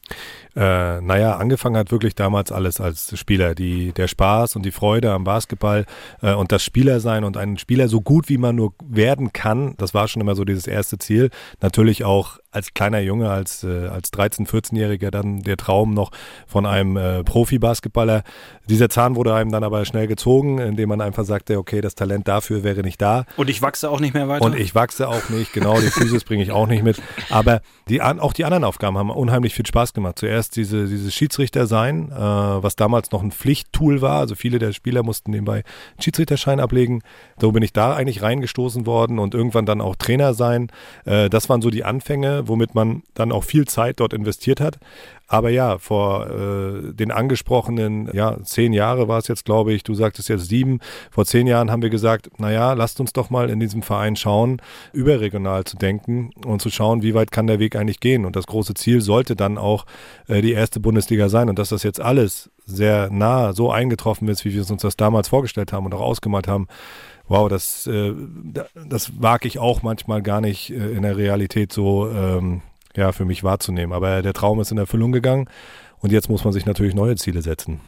Äh, 0.56 1.02
naja, 1.02 1.36
angefangen 1.36 1.76
hat 1.76 1.90
wirklich 1.90 2.14
damals 2.14 2.50
alles 2.50 2.80
als 2.80 3.16
Spieler. 3.18 3.54
Die, 3.54 3.92
der 3.92 4.08
Spaß 4.08 4.56
und 4.56 4.64
die 4.64 4.70
Freude 4.70 5.12
am 5.12 5.25
Basketball 5.25 5.84
äh, 6.22 6.32
und 6.32 6.50
das 6.50 6.64
Spielersein 6.64 7.25
und 7.25 7.36
ein 7.36 7.58
Spieler 7.58 7.88
so 7.88 8.00
gut 8.00 8.30
wie 8.30 8.38
man 8.38 8.56
nur 8.56 8.72
werden 8.82 9.34
kann, 9.34 9.75
das 9.76 9.92
war 9.92 10.08
schon 10.08 10.22
immer 10.22 10.34
so 10.34 10.44
dieses 10.44 10.66
erste 10.66 10.96
Ziel. 10.96 11.30
Natürlich 11.60 12.04
auch 12.04 12.38
als 12.50 12.74
kleiner 12.74 13.00
Junge, 13.00 13.30
als, 13.30 13.64
äh, 13.64 13.88
als 13.88 14.12
13-, 14.12 14.48
14-Jähriger 14.48 15.10
dann 15.10 15.42
der 15.42 15.56
Traum 15.56 15.94
noch 15.94 16.10
von 16.46 16.66
einem 16.66 16.96
äh, 16.96 17.24
Profi-Basketballer. 17.24 18.22
Dieser 18.68 18.88
Zahn 18.88 19.16
wurde 19.16 19.34
einem 19.34 19.52
dann 19.52 19.64
aber 19.64 19.84
schnell 19.84 20.06
gezogen, 20.06 20.58
indem 20.58 20.88
man 20.88 21.00
einfach 21.00 21.24
sagte, 21.24 21.58
okay, 21.58 21.80
das 21.80 21.94
Talent 21.94 22.28
dafür 22.28 22.64
wäre 22.64 22.82
nicht 22.82 23.00
da. 23.00 23.24
Und 23.36 23.50
ich 23.50 23.62
wachse 23.62 23.90
auch 23.90 24.00
nicht 24.00 24.14
mehr 24.14 24.28
weiter? 24.28 24.44
Und 24.44 24.56
ich 24.56 24.74
wachse 24.74 25.08
auch 25.08 25.28
nicht, 25.28 25.52
genau, 25.52 25.80
die 25.80 25.90
Physis 25.90 26.24
bringe 26.24 26.42
ich 26.42 26.50
auch 26.50 26.66
nicht 26.66 26.82
mit. 26.82 27.00
Aber 27.30 27.60
die, 27.88 28.02
auch 28.02 28.32
die 28.32 28.44
anderen 28.44 28.64
Aufgaben 28.64 28.98
haben 28.98 29.10
unheimlich 29.10 29.54
viel 29.54 29.66
Spaß 29.66 29.92
gemacht. 29.92 30.18
Zuerst 30.18 30.56
diese, 30.56 30.86
dieses 30.86 31.14
Schiedsrichter 31.14 31.66
sein, 31.66 32.10
äh, 32.10 32.16
was 32.16 32.76
damals 32.76 33.12
noch 33.12 33.22
ein 33.22 33.32
Pflichttool 33.32 34.00
war. 34.00 34.20
Also 34.20 34.34
viele 34.34 34.58
der 34.58 34.72
Spieler 34.72 35.02
mussten 35.02 35.30
nebenbei 35.30 35.56
einen 35.56 36.02
Schiedsrichterschein 36.02 36.60
ablegen. 36.60 37.02
So 37.40 37.52
bin 37.52 37.62
ich 37.62 37.72
da 37.72 37.94
eigentlich 37.94 38.22
reingestoßen 38.22 38.86
worden 38.86 39.18
und 39.18 39.34
irgendwann 39.34 39.66
dann 39.66 39.80
auch 39.80 39.96
Trainer 39.96 40.34
sein. 40.34 40.68
Äh, 41.04 41.28
das 41.30 41.48
waren 41.48 41.62
so 41.62 41.70
die 41.70 41.84
Anfänge, 41.84 42.36
womit 42.47 42.75
man 42.75 43.02
dann 43.14 43.33
auch 43.33 43.45
viel 43.45 43.66
Zeit 43.66 44.00
dort 44.00 44.12
investiert 44.12 44.61
hat. 44.61 44.78
Aber 45.28 45.50
ja, 45.50 45.78
vor 45.78 46.28
äh, 46.30 46.92
den 46.92 47.11
angesprochenen, 47.11 48.09
ja, 48.12 48.37
zehn 48.45 48.73
Jahre 48.73 49.09
war 49.09 49.18
es 49.18 49.26
jetzt, 49.26 49.45
glaube 49.45 49.73
ich, 49.73 49.83
du 49.83 49.95
sagtest 49.95 50.28
jetzt 50.28 50.49
sieben, 50.49 50.78
vor 51.11 51.25
zehn 51.25 51.47
Jahren 51.49 51.71
haben 51.71 51.83
wir 51.83 51.90
gesagt, 51.90 52.38
naja, 52.38 52.75
lasst 52.75 53.00
uns 53.00 53.12
doch 53.12 53.28
mal 53.28 53.50
in 53.50 53.59
diesem 53.59 53.83
Verein 53.83 54.14
schauen, 54.14 54.62
überregional 54.92 55.64
zu 55.64 55.76
denken 55.76 56.30
und 56.45 56.62
zu 56.62 56.71
schauen, 56.71 57.02
wie 57.02 57.14
weit 57.14 57.33
kann 57.33 57.47
der 57.49 57.59
Weg 57.59 57.75
eigentlich 57.75 57.99
gehen. 58.00 58.25
Und 58.25 58.37
das 58.37 58.47
große 58.47 58.75
Ziel 58.75 59.00
sollte 59.00 59.35
dann 59.35 59.59
auch 59.59 59.85
äh, 60.28 60.42
die 60.42 60.52
erste 60.52 60.78
Bundesliga 60.78 61.28
sein. 61.28 61.49
Und 61.49 61.59
dass 61.59 61.71
das 61.71 61.83
jetzt 61.83 62.00
alles 62.00 62.50
sehr 62.64 63.11
nah 63.11 63.52
so 63.52 63.71
eingetroffen 63.71 64.28
ist, 64.28 64.45
wie 64.45 64.54
wir 64.54 64.68
uns 64.71 64.83
das 64.83 64.97
damals 64.97 65.28
vorgestellt 65.28 65.73
haben 65.73 65.87
und 65.87 65.95
auch 65.95 66.00
ausgemalt 66.00 66.47
haben, 66.49 66.68
wow, 67.28 67.49
das, 67.49 67.87
äh, 67.88 68.12
da- 68.45 68.66
das 68.88 69.21
wage 69.21 69.49
ich 69.49 69.59
auch 69.59 69.83
manchmal 69.83 70.23
gar 70.23 70.40
nicht 70.40 70.71
äh, 70.71 70.90
in 70.92 71.02
der 71.02 71.16
Realität 71.16 71.73
so 71.73 72.09
ähm, 72.09 72.62
ja, 72.96 73.12
für 73.12 73.24
mich 73.24 73.44
wahrzunehmen. 73.44 73.92
Aber 73.92 74.22
der 74.22 74.32
Traum 74.32 74.60
ist 74.60 74.72
in 74.72 74.78
Erfüllung 74.78 75.12
gegangen 75.12 75.48
Und 76.00 76.12
jetzt 76.12 76.28
muss 76.28 76.44
man 76.44 76.52
sich 76.52 76.66
natürlich 76.66 76.94
neue 76.94 77.16
Ziele 77.16 77.42
setzen. 77.42 77.80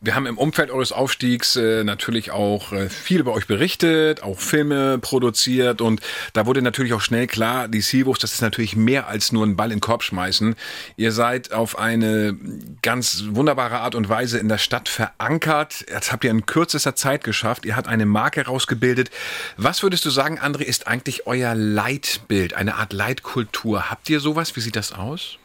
Wir 0.00 0.14
haben 0.14 0.26
im 0.26 0.38
Umfeld 0.38 0.70
eures 0.70 0.92
Aufstiegs 0.92 1.56
äh, 1.56 1.82
natürlich 1.82 2.30
auch 2.30 2.72
äh, 2.72 2.88
viel 2.88 3.18
über 3.18 3.32
euch 3.32 3.48
berichtet, 3.48 4.22
auch 4.22 4.38
Filme 4.38 4.98
produziert 4.98 5.80
und 5.80 6.00
da 6.34 6.46
wurde 6.46 6.62
natürlich 6.62 6.92
auch 6.92 7.00
schnell 7.00 7.26
klar, 7.26 7.66
die 7.66 7.80
Seawolves, 7.80 8.20
das 8.20 8.34
ist 8.34 8.40
natürlich 8.40 8.76
mehr 8.76 9.08
als 9.08 9.32
nur 9.32 9.44
einen 9.44 9.56
Ball 9.56 9.72
in 9.72 9.78
den 9.78 9.80
Korb 9.80 10.04
schmeißen. 10.04 10.54
Ihr 10.96 11.10
seid 11.10 11.52
auf 11.52 11.78
eine 11.78 12.36
ganz 12.82 13.24
wunderbare 13.30 13.80
Art 13.80 13.96
und 13.96 14.08
Weise 14.08 14.38
in 14.38 14.48
der 14.48 14.58
Stadt 14.58 14.88
verankert. 14.88 15.84
Das 15.88 16.12
habt 16.12 16.22
ihr 16.22 16.30
in 16.30 16.46
kürzester 16.46 16.94
Zeit 16.94 17.24
geschafft. 17.24 17.64
Ihr 17.64 17.74
habt 17.74 17.88
eine 17.88 18.06
Marke 18.06 18.46
rausgebildet. 18.46 19.10
Was 19.56 19.82
würdest 19.82 20.04
du 20.04 20.10
sagen, 20.10 20.38
André, 20.38 20.62
ist 20.62 20.86
eigentlich 20.86 21.26
euer 21.26 21.56
Leitbild, 21.56 22.54
eine 22.54 22.76
Art 22.76 22.92
Leitkultur? 22.92 23.90
Habt 23.90 24.08
ihr 24.10 24.20
sowas? 24.20 24.54
Wie 24.54 24.60
sieht 24.60 24.76
das 24.76 24.92
aus? 24.92 25.38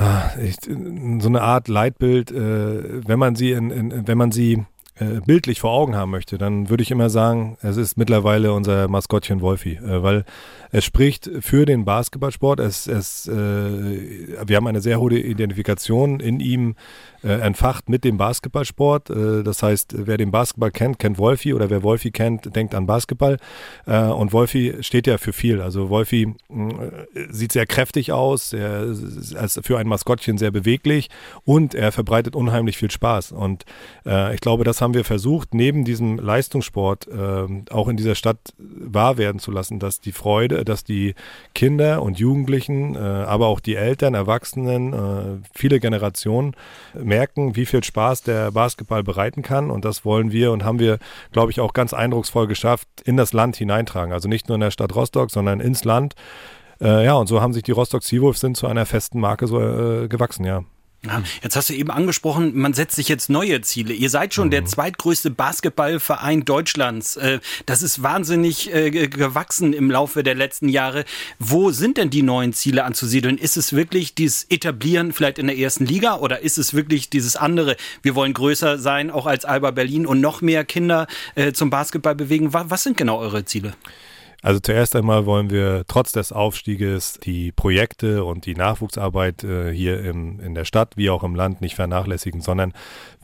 Ah, 0.00 0.30
so 1.18 1.28
eine 1.28 1.42
Art 1.42 1.66
Leitbild, 1.66 2.30
äh, 2.30 3.06
wenn 3.06 3.18
man 3.18 3.34
sie 3.34 3.50
in, 3.50 3.70
in, 3.70 4.06
wenn 4.06 4.16
man 4.16 4.30
sie 4.30 4.64
äh, 5.00 5.20
bildlich 5.26 5.60
vor 5.60 5.72
Augen 5.72 5.96
haben 5.96 6.12
möchte, 6.12 6.38
dann 6.38 6.70
würde 6.70 6.84
ich 6.84 6.92
immer 6.92 7.10
sagen, 7.10 7.58
es 7.62 7.76
ist 7.76 7.96
mittlerweile 7.96 8.52
unser 8.52 8.86
Maskottchen 8.86 9.40
Wolfi, 9.40 9.74
äh, 9.74 10.02
weil 10.02 10.24
es 10.70 10.84
spricht 10.84 11.30
für 11.40 11.64
den 11.64 11.84
Basketballsport. 11.84 12.60
Es, 12.60 12.86
es, 12.86 13.26
äh, 13.28 13.32
wir 13.32 14.56
haben 14.56 14.66
eine 14.66 14.80
sehr 14.80 15.00
hohe 15.00 15.18
Identifikation 15.18 16.20
in 16.20 16.40
ihm 16.40 16.74
äh, 17.24 17.40
entfacht 17.40 17.88
mit 17.88 18.04
dem 18.04 18.16
Basketballsport. 18.16 19.10
Äh, 19.10 19.42
das 19.42 19.62
heißt, 19.62 19.94
wer 20.06 20.16
den 20.16 20.30
Basketball 20.30 20.70
kennt, 20.70 20.98
kennt 20.98 21.18
Wolfi 21.18 21.54
oder 21.54 21.70
wer 21.70 21.82
Wolfi 21.82 22.10
kennt, 22.10 22.54
denkt 22.54 22.74
an 22.74 22.86
Basketball. 22.86 23.38
Äh, 23.86 24.02
und 24.02 24.32
Wolfi 24.32 24.76
steht 24.80 25.06
ja 25.06 25.18
für 25.18 25.32
viel. 25.32 25.60
Also 25.60 25.88
Wolfi 25.88 26.34
äh, 26.50 27.26
sieht 27.30 27.52
sehr 27.52 27.66
kräftig 27.66 28.12
aus, 28.12 28.52
er 28.52 28.84
ist 28.84 29.60
für 29.64 29.78
ein 29.78 29.88
Maskottchen 29.88 30.38
sehr 30.38 30.50
beweglich 30.50 31.08
und 31.44 31.74
er 31.74 31.92
verbreitet 31.92 32.36
unheimlich 32.36 32.76
viel 32.76 32.90
Spaß. 32.90 33.32
Und 33.32 33.64
äh, 34.06 34.34
ich 34.34 34.40
glaube, 34.40 34.64
das 34.64 34.80
haben 34.80 34.94
wir 34.94 35.04
versucht, 35.04 35.54
neben 35.54 35.84
diesem 35.84 36.18
Leistungssport 36.18 37.08
auch 37.70 37.88
in 37.88 37.96
dieser 37.96 38.14
Stadt 38.14 38.54
wahr 38.58 39.18
werden 39.18 39.38
zu 39.38 39.50
lassen, 39.50 39.78
dass 39.78 40.00
die 40.00 40.12
Freude, 40.12 40.57
dass 40.64 40.84
die 40.84 41.14
Kinder 41.54 42.02
und 42.02 42.18
Jugendlichen, 42.18 42.96
aber 42.96 43.46
auch 43.46 43.60
die 43.60 43.76
Eltern, 43.76 44.14
Erwachsenen, 44.14 45.42
viele 45.52 45.80
Generationen 45.80 46.54
merken, 46.94 47.56
wie 47.56 47.66
viel 47.66 47.84
Spaß 47.84 48.22
der 48.22 48.52
Basketball 48.52 49.02
bereiten 49.02 49.42
kann. 49.42 49.70
Und 49.70 49.84
das 49.84 50.04
wollen 50.04 50.32
wir 50.32 50.52
und 50.52 50.64
haben 50.64 50.78
wir, 50.78 50.98
glaube 51.32 51.50
ich, 51.50 51.60
auch 51.60 51.72
ganz 51.72 51.92
eindrucksvoll 51.92 52.46
geschafft, 52.46 52.88
in 53.04 53.16
das 53.16 53.32
Land 53.32 53.56
hineintragen. 53.56 54.12
Also 54.12 54.28
nicht 54.28 54.48
nur 54.48 54.56
in 54.56 54.60
der 54.60 54.70
Stadt 54.70 54.94
Rostock, 54.94 55.30
sondern 55.30 55.60
ins 55.60 55.84
Land. 55.84 56.14
Äh, 56.80 57.04
ja, 57.04 57.14
und 57.14 57.26
so 57.26 57.40
haben 57.40 57.52
sich 57.52 57.62
die 57.62 57.72
Rostock 57.72 58.02
Seawolves 58.02 58.40
sind 58.40 58.56
zu 58.56 58.66
einer 58.66 58.86
festen 58.86 59.20
Marke 59.20 59.46
so 59.46 59.60
äh, 59.60 60.08
gewachsen, 60.08 60.44
ja. 60.44 60.62
Ja, 61.06 61.22
jetzt 61.44 61.54
hast 61.54 61.68
du 61.68 61.74
eben 61.74 61.92
angesprochen, 61.92 62.56
man 62.56 62.74
setzt 62.74 62.96
sich 62.96 63.08
jetzt 63.08 63.30
neue 63.30 63.60
Ziele. 63.60 63.94
Ihr 63.94 64.10
seid 64.10 64.34
schon 64.34 64.48
mhm. 64.48 64.50
der 64.50 64.64
zweitgrößte 64.64 65.30
Basketballverein 65.30 66.44
Deutschlands. 66.44 67.16
Äh, 67.16 67.38
das 67.66 67.82
ist 67.82 68.02
wahnsinnig 68.02 68.74
äh, 68.74 68.90
gewachsen 68.90 69.72
im 69.72 69.92
Laufe 69.92 70.24
der 70.24 70.34
letzten 70.34 70.68
Jahre. 70.68 71.04
Wo 71.38 71.70
sind 71.70 71.98
denn 71.98 72.10
die 72.10 72.22
neuen 72.22 72.52
Ziele 72.52 72.82
anzusiedeln? 72.82 73.38
Ist 73.38 73.56
es 73.56 73.72
wirklich 73.72 74.16
dieses 74.16 74.44
Etablieren 74.50 75.12
vielleicht 75.12 75.38
in 75.38 75.46
der 75.46 75.56
ersten 75.56 75.86
Liga 75.86 76.16
oder 76.16 76.40
ist 76.40 76.58
es 76.58 76.74
wirklich 76.74 77.08
dieses 77.10 77.36
andere? 77.36 77.76
Wir 78.02 78.16
wollen 78.16 78.34
größer 78.34 78.76
sein, 78.78 79.12
auch 79.12 79.26
als 79.26 79.44
Alba 79.44 79.70
Berlin 79.70 80.04
und 80.04 80.20
noch 80.20 80.40
mehr 80.40 80.64
Kinder 80.64 81.06
äh, 81.36 81.52
zum 81.52 81.70
Basketball 81.70 82.16
bewegen. 82.16 82.52
Was 82.52 82.82
sind 82.82 82.96
genau 82.96 83.18
eure 83.18 83.44
Ziele? 83.44 83.74
Also 84.40 84.60
zuerst 84.60 84.94
einmal 84.94 85.26
wollen 85.26 85.50
wir 85.50 85.84
trotz 85.88 86.12
des 86.12 86.30
Aufstieges 86.30 87.18
die 87.24 87.50
Projekte 87.50 88.24
und 88.24 88.46
die 88.46 88.54
Nachwuchsarbeit 88.54 89.42
äh, 89.42 89.72
hier 89.72 90.04
im, 90.04 90.38
in 90.38 90.54
der 90.54 90.64
Stadt 90.64 90.96
wie 90.96 91.10
auch 91.10 91.24
im 91.24 91.34
Land 91.34 91.60
nicht 91.60 91.74
vernachlässigen, 91.74 92.40
sondern 92.40 92.72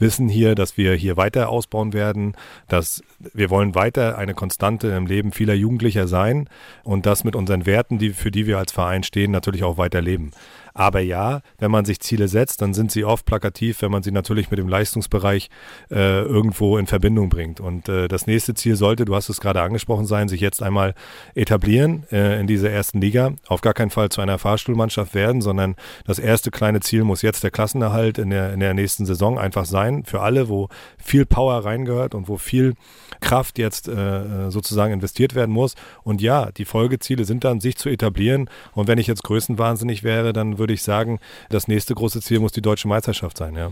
wissen 0.00 0.28
hier, 0.28 0.56
dass 0.56 0.76
wir 0.76 0.94
hier 0.94 1.16
weiter 1.16 1.50
ausbauen 1.50 1.92
werden, 1.92 2.34
dass 2.66 3.04
wir 3.32 3.48
wollen 3.48 3.76
weiter 3.76 4.18
eine 4.18 4.34
Konstante 4.34 4.88
im 4.88 5.06
Leben 5.06 5.30
vieler 5.30 5.54
Jugendlicher 5.54 6.08
sein 6.08 6.48
und 6.82 7.06
das 7.06 7.22
mit 7.22 7.36
unseren 7.36 7.64
Werten, 7.64 7.98
die, 7.98 8.10
für 8.10 8.32
die 8.32 8.48
wir 8.48 8.58
als 8.58 8.72
Verein 8.72 9.04
stehen, 9.04 9.30
natürlich 9.30 9.62
auch 9.62 9.78
weiter 9.78 10.02
leben. 10.02 10.32
Aber 10.74 10.98
ja, 10.98 11.40
wenn 11.58 11.70
man 11.70 11.84
sich 11.84 12.00
Ziele 12.00 12.26
setzt, 12.26 12.60
dann 12.60 12.74
sind 12.74 12.90
sie 12.90 13.04
oft 13.04 13.24
plakativ, 13.26 13.80
wenn 13.80 13.92
man 13.92 14.02
sie 14.02 14.10
natürlich 14.10 14.50
mit 14.50 14.58
dem 14.58 14.68
Leistungsbereich 14.68 15.48
äh, 15.90 16.22
irgendwo 16.22 16.78
in 16.78 16.88
Verbindung 16.88 17.28
bringt. 17.28 17.60
Und 17.60 17.88
äh, 17.88 18.08
das 18.08 18.26
nächste 18.26 18.54
Ziel 18.54 18.74
sollte, 18.74 19.04
du 19.04 19.14
hast 19.14 19.28
es 19.28 19.40
gerade 19.40 19.62
angesprochen 19.62 20.04
sein, 20.04 20.28
sich 20.28 20.40
jetzt 20.40 20.64
einmal 20.64 20.94
etablieren 21.36 22.04
äh, 22.10 22.40
in 22.40 22.48
dieser 22.48 22.70
ersten 22.70 23.00
Liga. 23.00 23.34
Auf 23.46 23.60
gar 23.60 23.72
keinen 23.72 23.90
Fall 23.90 24.08
zu 24.08 24.20
einer 24.20 24.38
Fahrstuhlmannschaft 24.38 25.14
werden, 25.14 25.42
sondern 25.42 25.76
das 26.06 26.18
erste 26.18 26.50
kleine 26.50 26.80
Ziel 26.80 27.04
muss 27.04 27.22
jetzt 27.22 27.44
der 27.44 27.52
Klassenerhalt 27.52 28.18
in 28.18 28.30
der, 28.30 28.52
in 28.52 28.58
der 28.58 28.74
nächsten 28.74 29.06
Saison 29.06 29.38
einfach 29.38 29.66
sein. 29.66 30.04
Für 30.04 30.22
alle, 30.22 30.48
wo 30.48 30.68
viel 30.98 31.24
Power 31.24 31.64
reingehört 31.64 32.16
und 32.16 32.26
wo 32.26 32.36
viel 32.36 32.74
Kraft 33.20 33.58
jetzt 33.58 33.86
äh, 33.86 34.50
sozusagen 34.50 34.92
investiert 34.92 35.36
werden 35.36 35.52
muss. 35.52 35.76
Und 36.02 36.20
ja, 36.20 36.50
die 36.50 36.64
Folgeziele 36.64 37.24
sind 37.24 37.44
dann, 37.44 37.60
sich 37.60 37.76
zu 37.76 37.88
etablieren. 37.88 38.50
Und 38.72 38.88
wenn 38.88 38.98
ich 38.98 39.06
jetzt 39.06 39.22
größenwahnsinnig 39.22 40.02
wäre, 40.02 40.32
dann 40.32 40.58
würde 40.58 40.63
würde 40.64 40.72
ich 40.72 40.82
sagen, 40.82 41.20
das 41.50 41.68
nächste 41.68 41.94
große 41.94 42.22
Ziel 42.22 42.40
muss 42.40 42.52
die 42.52 42.62
deutsche 42.62 42.88
Meisterschaft 42.88 43.36
sein, 43.36 43.54
ja. 43.54 43.70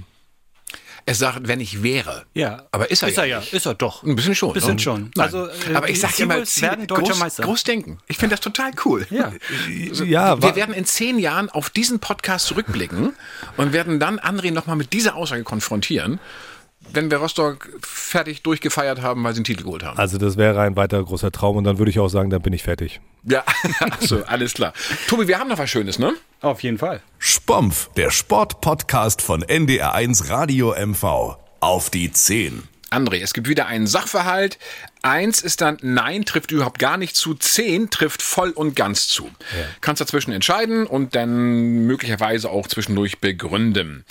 Er 1.06 1.14
sagt, 1.14 1.49
wenn 1.49 1.58
ich 1.58 1.82
wäre. 1.82 2.26
Ja. 2.34 2.66
Aber 2.70 2.90
ist 2.90 3.02
er 3.02 3.08
ist 3.08 3.16
ja. 3.16 3.22
Er 3.22 3.28
ja. 3.28 3.42
Ist 3.50 3.66
er 3.66 3.75
doch. 3.75 4.02
Ein 4.04 4.14
bisschen 4.14 4.34
schon. 4.34 4.50
Ein 4.50 4.54
bisschen 4.54 4.75
ne? 4.75 4.78
schon. 4.78 5.11
Nein. 5.16 5.25
Also, 5.25 5.46
äh, 5.46 5.75
aber 5.75 5.88
ich 5.88 5.99
sage 5.99 6.22
immer, 6.22 6.37
werden 6.37 6.87
deutscher 6.87 7.06
groß, 7.06 7.18
Meister. 7.18 7.42
groß 7.44 7.64
denken. 7.64 7.99
Ich 8.08 8.18
finde 8.18 8.34
das 8.34 8.40
total 8.40 8.72
cool. 8.84 9.06
Ja. 9.11 9.32
Also, 9.88 10.04
ja 10.04 10.40
wir 10.40 10.54
werden 10.54 10.75
in 10.75 10.84
zehn 10.84 11.18
Jahren 11.18 11.49
auf 11.49 11.70
diesen 11.70 11.99
Podcast 11.99 12.46
zurückblicken 12.46 13.14
und 13.56 13.72
werden 13.72 13.99
dann 13.99 14.20
André 14.20 14.52
nochmal 14.52 14.76
mit 14.76 14.92
dieser 14.92 15.16
Aussage 15.16 15.42
konfrontieren 15.42 16.20
wenn 16.94 17.11
wir 17.11 17.18
Rostock 17.18 17.68
fertig 17.82 18.42
durchgefeiert 18.42 19.02
haben, 19.02 19.25
weil 19.25 19.32
sie 19.32 19.38
einen 19.38 19.44
Titel 19.44 19.64
geholt 19.64 19.84
haben. 19.84 19.99
Also 19.99 20.18
das 20.18 20.37
wäre 20.37 20.61
ein 20.61 20.76
weiterer 20.76 21.04
großer 21.04 21.32
Traum 21.32 21.56
und 21.56 21.64
dann 21.64 21.78
würde 21.78 21.90
ich 21.90 21.99
auch 21.99 22.08
sagen, 22.08 22.30
dann 22.30 22.42
bin 22.42 22.52
ich 22.52 22.62
fertig. 22.62 23.00
Ja, 23.25 23.44
also 24.00 24.25
alles 24.25 24.54
klar. 24.54 24.72
Tobi, 25.08 25.28
wir 25.28 25.38
haben 25.38 25.49
noch 25.49 25.58
was 25.58 25.70
Schönes, 25.70 25.99
ne? 25.99 26.14
Auf 26.40 26.62
jeden 26.62 26.78
Fall. 26.78 27.02
Spompf, 27.18 27.90
der 27.96 28.11
Sportpodcast 28.11 29.22
von 29.22 29.44
NDR1 29.44 30.28
Radio 30.28 30.75
MV. 30.75 31.37
Auf 31.61 31.90
die 31.90 32.11
10. 32.11 32.64
André, 32.92 33.22
es 33.22 33.32
gibt 33.32 33.49
wieder 33.49 33.66
einen 33.66 33.87
Sachverhalt. 33.87 34.58
Eins 35.02 35.40
ist 35.40 35.61
dann 35.61 35.78
Nein 35.82 36.25
trifft 36.25 36.52
überhaupt 36.52 36.78
gar 36.78 36.96
nicht 36.96 37.16
zu, 37.16 37.34
zehn 37.34 37.90
trifft 37.90 38.22
voll 38.22 38.50
und 38.50 38.76
ganz 38.76 39.08
zu. 39.08 39.25
Ja. 39.25 39.30
Kannst 39.80 40.00
dazwischen 40.00 40.32
entscheiden 40.32 40.87
und 40.87 41.14
dann 41.14 41.87
möglicherweise 41.87 42.50
auch 42.50 42.68
zwischendurch 42.68 43.18
begründen. 43.18 44.04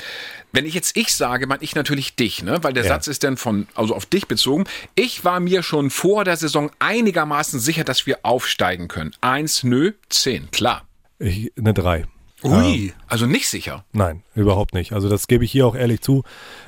Wenn 0.51 0.65
ich 0.65 0.73
jetzt 0.73 0.97
ich 0.97 1.13
sage, 1.13 1.47
meine 1.47 1.63
ich 1.63 1.75
natürlich 1.75 2.15
dich, 2.15 2.43
ne? 2.43 2.63
Weil 2.63 2.73
der 2.73 2.83
ja. 2.83 2.89
Satz 2.89 3.07
ist 3.07 3.23
dann 3.23 3.37
von, 3.37 3.67
also 3.75 3.95
auf 3.95 4.05
dich 4.05 4.27
bezogen. 4.27 4.65
Ich 4.95 5.23
war 5.23 5.39
mir 5.39 5.63
schon 5.63 5.89
vor 5.89 6.25
der 6.25 6.35
Saison 6.35 6.71
einigermaßen 6.79 7.59
sicher, 7.59 7.83
dass 7.83 8.05
wir 8.05 8.19
aufsteigen 8.23 8.87
können. 8.87 9.11
Eins, 9.21 9.63
nö, 9.63 9.93
zehn, 10.09 10.51
klar. 10.51 10.85
Ich, 11.19 11.51
eine 11.57 11.73
drei. 11.73 12.05
Ui, 12.43 12.87
ähm, 12.87 12.93
also 13.07 13.25
nicht 13.25 13.47
sicher. 13.47 13.85
Nein, 13.91 14.23
überhaupt 14.35 14.73
nicht. 14.73 14.93
Also 14.93 15.09
das 15.09 15.27
gebe 15.27 15.43
ich 15.43 15.51
hier 15.51 15.67
auch 15.67 15.75
ehrlich 15.75 16.01
zu. 16.01 16.23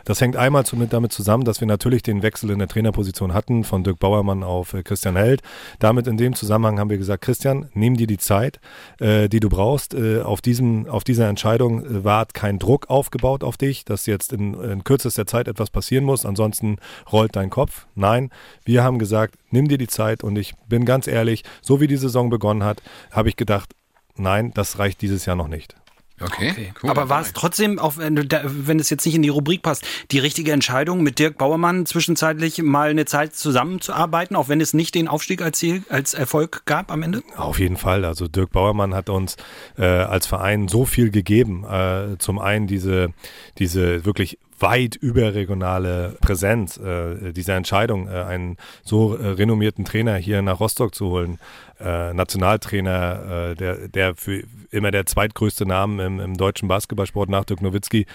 Das 0.06 0.22
hängt 0.22 0.36
einmal 0.36 0.64
damit 0.90 1.12
zusammen, 1.12 1.46
dass 1.46 1.62
wir 1.62 1.68
natürlich 1.68 2.04
den 2.04 2.22
Wechsel 2.22 2.52
in 2.52 2.60
der 2.60 2.68
Trainerposition 2.68 3.34
hatten 3.34 3.64
von 3.64 3.84
Dirk 3.84 4.00
Bauermann 4.00 4.44
auf 4.44 4.74
äh, 4.74 4.84
Christian 4.84 5.16
Held. 5.16 5.42
Damit 5.80 6.08
in 6.08 6.18
dem 6.18 6.36
Zusammenhang 6.36 6.80
haben 6.80 6.90
wir 6.90 6.98
gesagt, 6.98 7.24
Christian, 7.24 7.70
nimm 7.74 7.98
dir 7.98 8.08
die 8.08 8.18
Zeit, 8.18 8.60
äh, 9.00 9.30
die 9.30 9.40
du 9.40 9.50
brauchst. 9.50 9.94
Äh, 9.94 10.22
auf, 10.22 10.42
diesem, 10.42 10.88
auf 10.88 11.04
dieser 11.04 11.28
Entscheidung 11.28 11.86
äh, 11.86 12.04
war 12.04 12.26
kein 12.28 12.60
Druck 12.60 12.90
aufgebaut 12.90 13.44
auf 13.44 13.58
dich, 13.58 13.86
dass 13.86 14.06
jetzt 14.06 14.32
in, 14.34 14.54
in 14.54 14.84
kürzester 14.84 15.26
Zeit 15.26 15.48
etwas 15.48 15.72
passieren 15.72 16.06
muss. 16.06 16.26
Ansonsten 16.26 16.78
rollt 17.12 17.36
dein 17.36 17.50
Kopf. 17.50 17.88
Nein, 17.96 18.30
wir 18.64 18.84
haben 18.84 19.00
gesagt, 19.00 19.36
nimm 19.50 19.68
dir 19.68 19.78
die 19.78 19.88
Zeit 19.88 20.24
und 20.24 20.38
ich 20.38 20.54
bin 20.68 20.86
ganz 20.86 21.08
ehrlich, 21.08 21.44
so 21.62 21.80
wie 21.80 21.88
die 21.88 21.98
Saison 21.98 22.30
begonnen 22.30 22.64
hat, 22.64 22.82
habe 23.12 23.30
ich 23.30 23.36
gedacht, 23.36 23.74
nein, 24.16 24.52
das 24.54 24.80
reicht 24.80 25.02
dieses 25.02 25.26
Jahr 25.26 25.36
noch 25.36 25.48
nicht. 25.48 25.76
Okay, 26.22 26.52
okay. 26.52 26.74
Cool, 26.82 26.90
aber 26.90 27.10
war 27.10 27.22
es 27.22 27.34
trotzdem, 27.34 27.80
auch 27.80 27.98
wenn, 27.98 28.16
wenn 28.18 28.80
es 28.80 28.90
jetzt 28.90 29.06
nicht 29.06 29.16
in 29.16 29.24
die 29.24 29.30
Rubrik 29.30 29.62
passt, 29.62 29.86
die 30.12 30.20
richtige 30.20 30.52
Entscheidung, 30.52 31.02
mit 31.02 31.20
Dirk 31.20 31.38
Bauermann 31.38 31.86
zwischenzeitlich 31.86 32.62
mal 32.62 32.90
eine 32.90 33.06
Zeit 33.06 33.36
zusammenzuarbeiten, 33.36 34.36
auch 34.36 34.48
wenn 34.48 34.62
es 34.62 34.74
nicht 34.74 34.96
den 34.96 35.08
Aufstieg 35.08 35.42
als 35.42 35.58
Ziel, 35.58 35.84
als 35.90 36.14
Erfolg 36.14 36.64
gab 36.66 36.92
am 36.92 37.02
Ende? 37.02 37.24
Auf 37.36 37.60
jeden 37.60 37.78
Fall. 37.78 38.06
Also 38.06 38.28
Dirk 38.28 38.52
Bauermann 38.52 38.94
hat 38.94 39.10
uns 39.10 39.38
äh, 39.78 39.86
als 39.86 40.28
Verein 40.28 40.68
so 40.68 40.86
viel 40.86 41.10
gegeben. 41.10 41.66
Äh, 41.66 42.18
zum 42.20 42.40
einen 42.40 42.68
diese, 42.68 43.10
diese 43.58 44.06
wirklich 44.06 44.38
weit 44.60 44.96
überregionale 44.96 46.18
Präsenz 46.22 46.78
äh, 46.78 47.34
dieser 47.34 47.56
Entscheidung, 47.56 48.08
äh, 48.08 48.24
einen 48.24 48.58
so 48.84 49.16
äh, 49.16 49.30
renommierten 49.30 49.84
Trainer 49.84 50.16
hier 50.16 50.42
nach 50.42 50.60
Rostock 50.60 50.96
zu 50.96 51.08
holen, 51.08 51.40
äh, 51.80 52.14
Nationaltrainer, 52.14 53.52
äh, 53.52 53.56
der, 53.56 53.88
der 53.88 54.16
für 54.16 54.44
immer 54.72 54.92
der 54.92 55.06
zweitgrößte 55.06 55.66
Name 55.66 56.06
im, 56.06 56.20
im 56.20 56.38
deutschen 56.38 56.68
Basketballsport 56.68 57.30
nach 57.30 57.46
Dirk 57.46 57.62
Nowitzki, 57.62 58.06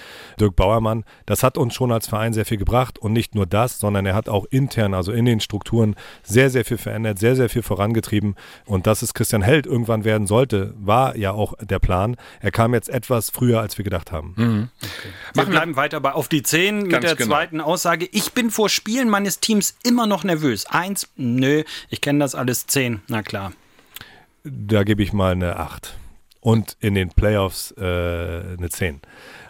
Dirk 0.41 0.57
Bauermann. 0.57 1.05
Das 1.27 1.43
hat 1.43 1.59
uns 1.59 1.75
schon 1.75 1.93
als 1.93 2.09
Verein 2.09 2.33
sehr 2.33 2.45
viel 2.45 2.57
gebracht 2.57 2.99
und 2.99 3.12
nicht 3.12 3.35
nur 3.35 3.47
das, 3.47 3.79
sondern 3.79 4.07
er 4.07 4.15
hat 4.15 4.29
auch 4.29 4.45
intern, 4.47 4.95
also 4.95 5.12
in 5.12 5.25
den 5.25 5.41
Strukturen, 5.41 5.95
sehr, 6.23 6.50
sehr 6.50 6.65
viel 6.65 6.79
verändert, 6.79 7.19
sehr, 7.19 7.37
sehr 7.37 7.49
viel 7.49 7.62
vorangetrieben. 7.62 8.35
Und 8.65 8.87
dass 8.87 9.03
es 9.03 9.15
Christian 9.15 9.43
Held 9.43 9.67
irgendwann 9.67 10.05
werden 10.05 10.27
sollte, 10.27 10.75
war 10.79 11.17
ja 11.17 11.33
auch 11.33 11.55
der 11.61 11.79
Plan. 11.79 12.17
Er 12.41 12.50
kam 12.50 12.75
jetzt 12.75 12.88
etwas 12.88 13.31
früher, 13.31 13.61
als 13.61 13.79
wir 13.79 13.85
gedacht 13.85 14.12
haben. 14.12 14.35
Mhm. 14.37 14.69
Okay. 14.83 15.09
Wir 15.35 15.45
bleiben 15.45 15.77
weiter 15.77 16.00
bei 16.00 16.12
auf 16.12 16.29
die 16.29 16.43
10 16.43 16.83
mit 16.83 16.93
der 16.93 17.15
genau. 17.15 17.29
zweiten 17.29 17.61
Aussage. 17.61 18.09
Ich 18.12 18.33
bin 18.33 18.50
vor 18.50 18.69
Spielen 18.69 19.09
meines 19.09 19.41
Teams 19.41 19.77
immer 19.85 20.07
noch 20.07 20.25
nervös. 20.25 20.67
Eins, 20.67 21.09
nö, 21.17 21.62
ich 21.88 22.00
kenne 22.00 22.19
das 22.21 22.35
alles. 22.35 22.67
Zehn, 22.67 23.03
na 23.09 23.23
klar. 23.23 23.53
Da 24.50 24.85
gebe 24.85 25.02
ich 25.02 25.12
mal 25.12 25.33
eine 25.33 25.57
8. 25.57 25.97
Und 26.40 26.76
in 26.81 26.95
den 26.95 27.11
Playoffs 27.11 27.73
äh, 27.73 27.83
eine 27.83 28.69
10. 28.71 29.00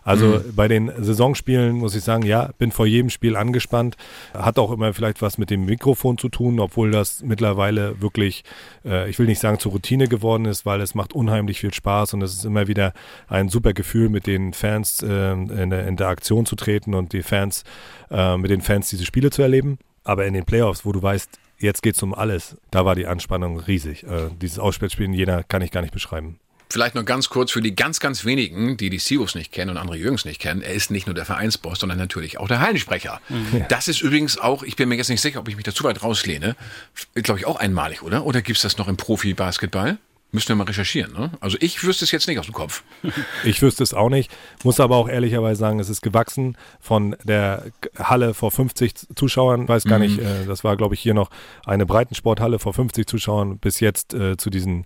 Also 0.09 0.27
mhm. 0.27 0.55
bei 0.57 0.69
den 0.69 0.91
Saisonspielen 0.97 1.77
muss 1.77 1.95
ich 1.95 2.03
sagen, 2.03 2.25
ja, 2.25 2.49
bin 2.57 2.73
vor 2.73 2.87
jedem 2.87 3.11
Spiel 3.11 3.37
angespannt. 3.37 3.99
Hat 4.33 4.59
auch 4.59 4.73
immer 4.73 4.95
vielleicht 4.95 5.21
was 5.21 5.37
mit 5.37 5.51
dem 5.51 5.67
Mikrofon 5.67 6.17
zu 6.17 6.31
tun, 6.31 6.61
obwohl 6.61 6.91
das 6.91 7.23
mittlerweile 7.23 8.01
wirklich, 8.01 8.43
äh, 8.87 9.11
ich 9.11 9.19
will 9.19 9.27
nicht 9.27 9.39
sagen 9.39 9.59
zur 9.59 9.73
Routine 9.73 10.09
geworden 10.09 10.47
ist, 10.47 10.65
weil 10.65 10.81
es 10.81 10.95
macht 10.95 11.13
unheimlich 11.13 11.61
viel 11.61 11.75
Spaß 11.75 12.15
und 12.15 12.23
es 12.23 12.33
ist 12.33 12.47
immer 12.47 12.69
wieder 12.69 12.95
ein 13.29 13.51
super 13.51 13.75
Gefühl, 13.75 14.09
mit 14.09 14.27
den 14.27 14.55
Fans 14.55 15.03
äh, 15.03 15.33
in 15.33 15.69
der 15.69 15.87
Interaktion 15.87 16.47
zu 16.47 16.57
treten 16.57 16.95
und 16.95 17.13
die 17.13 17.23
Fans, 17.23 17.65
äh, 18.11 18.39
mit 18.39 18.51
den 18.51 18.63
Fans 18.63 18.89
diese 18.89 19.05
Spiele 19.05 19.29
zu 19.29 19.43
erleben. 19.43 19.79
Aber 20.05 20.25
in 20.25 20.33
den 20.33 20.47
Playoffs, 20.47 20.87
wo 20.87 20.93
du 20.93 21.03
weißt, 21.03 21.39
jetzt 21.59 21.83
geht 21.83 21.97
es 21.97 22.03
um 22.03 22.15
alles, 22.15 22.57
da 22.71 22.85
war 22.85 22.95
die 22.95 23.07
Anspannung 23.07 23.59
riesig. 23.61 24.05
Äh, 24.05 24.31
dieses 24.41 24.59
Ausspielspiel 24.59 25.07
in 25.07 25.13
Jena 25.13 25.43
kann 25.43 25.63
ich 25.63 25.71
gar 25.71 25.83
nicht 25.83 25.93
beschreiben. 25.93 26.39
Vielleicht 26.71 26.95
noch 26.95 27.05
ganz 27.07 27.31
kurz 27.31 27.51
für 27.51 27.63
die 27.63 27.75
ganz, 27.75 27.99
ganz 27.99 28.27
wenigen, 28.27 28.77
die 28.77 28.91
die 28.91 28.99
Sios 28.99 29.35
nicht 29.35 29.53
kennen 29.53 29.71
und 29.71 29.79
andere 29.79 29.97
Jürgens 29.97 30.27
nicht 30.27 30.39
kennen. 30.39 30.61
Er 30.61 30.75
ist 30.75 30.91
nicht 30.91 31.07
nur 31.07 31.15
der 31.15 31.25
Vereinsboss, 31.25 31.81
sondern 31.81 31.97
natürlich 31.97 32.39
auch 32.39 32.47
der 32.47 32.61
Hallensprecher. 32.61 33.23
Mhm. 33.31 33.65
Das 33.71 33.89
ist 33.89 34.03
übrigens 34.03 34.37
auch, 34.37 34.63
ich 34.63 34.77
bin 34.77 34.91
mir 34.91 34.97
jetzt 34.97 35.09
nicht 35.09 35.23
sicher, 35.23 35.41
ob 35.41 35.49
ich 35.49 35.57
mich 35.57 35.65
da 35.65 35.73
zu 35.73 35.85
weit 35.85 36.03
rauslehne, 36.03 36.57
glaube 37.15 37.41
ich 37.41 37.47
auch 37.47 37.57
einmalig, 37.57 38.03
oder? 38.03 38.27
Oder 38.27 38.43
gibt 38.43 38.59
es 38.59 38.63
das 38.63 38.77
noch 38.77 38.87
im 38.87 38.99
Profi-Basketball? 38.99 39.97
Müssen 40.31 40.49
wir 40.49 40.57
mal 40.57 40.65
recherchieren. 40.65 41.13
Ne? 41.13 41.31
Also 41.41 41.57
ich 41.61 41.83
wüsste 41.83 42.05
es 42.05 42.11
jetzt 42.11 42.29
nicht 42.29 42.39
aus 42.39 42.47
dem 42.47 42.55
Kopf. 42.55 42.83
Ich 43.45 43.63
wüsste 43.63 43.83
es 43.83 43.95
auch 43.95 44.11
nicht. 44.11 44.31
Muss 44.63 44.81
aber 44.81 44.97
auch 44.97 45.09
ehrlicherweise 45.09 45.59
sagen, 45.59 45.81
es 45.81 45.89
ist 45.89 46.03
gewachsen 46.03 46.57
von 46.81 47.17
der 47.25 47.67
Halle 47.99 48.35
vor 48.35 48.51
50 48.51 48.95
Zuschauern. 49.15 49.69
Weiß 49.69 49.85
gar 49.85 49.99
mhm. 49.99 50.05
nicht, 50.05 50.19
äh, 50.19 50.45
das 50.47 50.65
war 50.65 50.77
glaube 50.77 50.95
ich 50.95 51.01
hier 51.01 51.15
noch 51.15 51.31
eine 51.65 51.87
Breitensporthalle 51.87 52.59
vor 52.59 52.75
50 52.75 53.07
Zuschauern 53.07 53.59
bis 53.59 53.81
jetzt 53.81 54.13
äh, 54.13 54.37
zu 54.37 54.51
diesen 54.51 54.85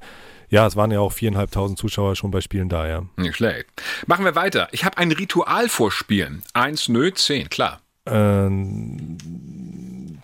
ja, 0.49 0.67
es 0.67 0.77
waren 0.77 0.91
ja 0.91 1.01
auch 1.01 1.13
viereinhalbtausend 1.13 1.79
Zuschauer 1.79 2.15
schon 2.15 2.31
bei 2.31 2.43
Spielen 2.43 2.69
da, 2.69 2.87
ja. 2.87 3.03
Nicht 3.17 3.37
schlecht. 3.37 3.71
Machen 4.07 4.27
wir 4.27 4.35
weiter. 4.35 4.69
Ich 4.73 4.85
habe 4.85 4.99
ein 4.99 5.11
Ritual 5.11 5.71
vorspielen. 5.71 6.43
Eins, 6.53 6.91
nö, 6.91 7.11
zehn, 7.11 7.49
klar. 7.49 7.81
Ähm, 8.05 9.17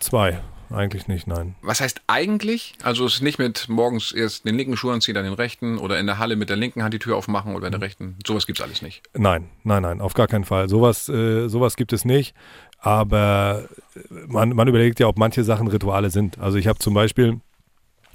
zwei. 0.01 0.43
Eigentlich 0.71 1.09
nicht, 1.09 1.27
nein. 1.27 1.55
Was 1.63 1.81
heißt 1.81 2.03
eigentlich? 2.07 2.75
Also 2.83 3.07
es 3.07 3.15
ist 3.15 3.23
nicht 3.23 3.39
mit 3.39 3.69
morgens 3.69 4.13
erst 4.13 4.45
den 4.45 4.57
linken 4.57 4.77
Schuh 4.77 4.91
anziehen, 4.91 5.15
dann 5.15 5.25
den 5.25 5.35
rechten 5.35 5.79
oder 5.79 5.99
in 5.99 6.07
der 6.07 6.19
Halle 6.19 6.37
mit 6.37 6.51
der 6.51 6.57
linken 6.57 6.83
Hand 6.83 6.93
die 6.93 6.99
Tür 6.99 7.17
aufmachen 7.17 7.55
oder 7.55 7.67
in 7.67 7.73
der 7.73 7.79
mhm. 7.79 7.85
rechten. 7.85 8.19
Sowas 8.27 8.47
gibt 8.47 8.59
es 8.59 8.65
alles 8.65 8.83
nicht. 8.83 9.03
Nein, 9.15 9.49
nein, 9.65 9.83
nein, 9.83 10.01
auf 10.01 10.15
gar 10.15 10.27
keinen 10.27 10.45
Fall. 10.45 10.69
Sowas, 10.69 11.09
äh, 11.09 11.49
sowas 11.49 11.77
gibt 11.77 11.93
es 11.93 12.05
nicht. 12.05 12.35
Aber 12.81 13.65
man, 14.27 14.51
man 14.51 14.69
überlegt 14.69 15.01
ja, 15.01 15.09
ob 15.09 15.19
manche 15.19 15.43
Sachen 15.43 15.69
Rituale 15.69 16.11
sind. 16.11 16.39
Also 16.39 16.59
ich 16.59 16.67
habe 16.69 16.79
zum 16.79 16.95
Beispiel 16.95 17.41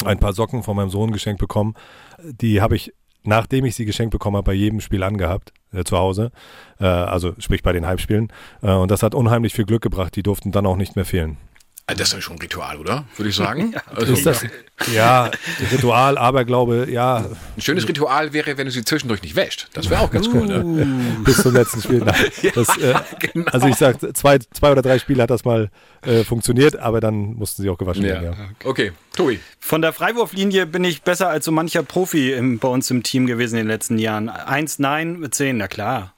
ein 0.05 0.19
paar 0.19 0.33
Socken 0.33 0.63
von 0.63 0.75
meinem 0.75 0.89
Sohn 0.89 1.11
geschenkt 1.11 1.39
bekommen. 1.39 1.73
Die 2.21 2.61
habe 2.61 2.75
ich, 2.75 2.93
nachdem 3.23 3.65
ich 3.65 3.75
sie 3.75 3.85
geschenkt 3.85 4.11
bekommen 4.11 4.37
habe, 4.37 4.45
bei 4.45 4.53
jedem 4.53 4.79
Spiel 4.79 5.03
angehabt, 5.03 5.53
äh, 5.73 5.83
zu 5.83 5.97
Hause. 5.97 6.31
Äh, 6.79 6.85
also 6.85 7.33
sprich 7.39 7.63
bei 7.63 7.73
den 7.73 7.85
Heimspielen. 7.85 8.31
Äh, 8.61 8.71
und 8.71 8.91
das 8.91 9.03
hat 9.03 9.15
unheimlich 9.15 9.53
viel 9.53 9.65
Glück 9.65 9.81
gebracht. 9.81 10.15
Die 10.15 10.23
durften 10.23 10.51
dann 10.51 10.65
auch 10.65 10.77
nicht 10.77 10.95
mehr 10.95 11.05
fehlen. 11.05 11.37
Ah, 11.85 11.95
das 11.95 12.07
ist 12.09 12.13
ja 12.13 12.21
schon 12.21 12.37
ein 12.37 12.39
Ritual, 12.39 12.77
oder? 12.77 13.05
Würde 13.17 13.29
ich 13.29 13.35
sagen. 13.35 13.73
ja, 13.75 13.81
also, 13.93 14.15
das, 14.15 14.45
ja, 14.93 15.29
Ritual, 15.69 16.17
Aberglaube, 16.17 16.87
ja. 16.89 17.17
Ein 17.17 17.61
schönes 17.61 17.85
Ritual 17.85 18.31
wäre, 18.31 18.57
wenn 18.57 18.67
du 18.67 18.71
sie 18.71 18.85
zwischendurch 18.85 19.21
nicht 19.21 19.35
wäscht. 19.35 19.67
Das 19.73 19.89
wäre 19.89 19.99
auch 19.99 20.09
ganz 20.09 20.29
cool. 20.29 20.45
Ne? 20.45 20.63
Uh. 20.63 21.23
Bis 21.25 21.41
zum 21.41 21.53
letzten 21.53 21.81
Spiel. 21.81 22.05
Das, 22.55 22.77
äh, 22.77 22.93
genau. 23.19 23.51
Also 23.51 23.67
ich 23.67 23.75
sag, 23.75 23.97
zwei, 24.15 24.37
zwei 24.37 24.71
oder 24.71 24.81
drei 24.81 24.99
Spiele 24.99 25.23
hat 25.23 25.29
das 25.29 25.43
mal 25.43 25.69
äh, 26.03 26.23
funktioniert, 26.23 26.77
aber 26.77 27.01
dann 27.01 27.33
mussten 27.35 27.61
sie 27.61 27.69
auch 27.69 27.77
gewaschen 27.77 28.03
werden. 28.03 28.33
Ja. 28.33 28.69
Okay, 28.69 28.91
Tobi. 29.15 29.39
Von 29.59 29.81
der 29.81 29.93
Freiwurflinie 29.93 30.65
bin 30.65 30.83
ich 30.83 31.01
besser 31.01 31.29
als 31.29 31.45
so 31.45 31.51
mancher 31.51 31.83
Profi 31.83 32.31
im, 32.31 32.59
bei 32.59 32.67
uns 32.67 32.89
im 32.91 33.03
Team 33.03 33.25
gewesen 33.25 33.55
in 33.55 33.63
den 33.63 33.67
letzten 33.67 33.97
Jahren. 33.97 34.29
Eins, 34.29 34.79
nein, 34.79 35.25
zehn, 35.31 35.57
na 35.57 35.67
klar. 35.67 36.13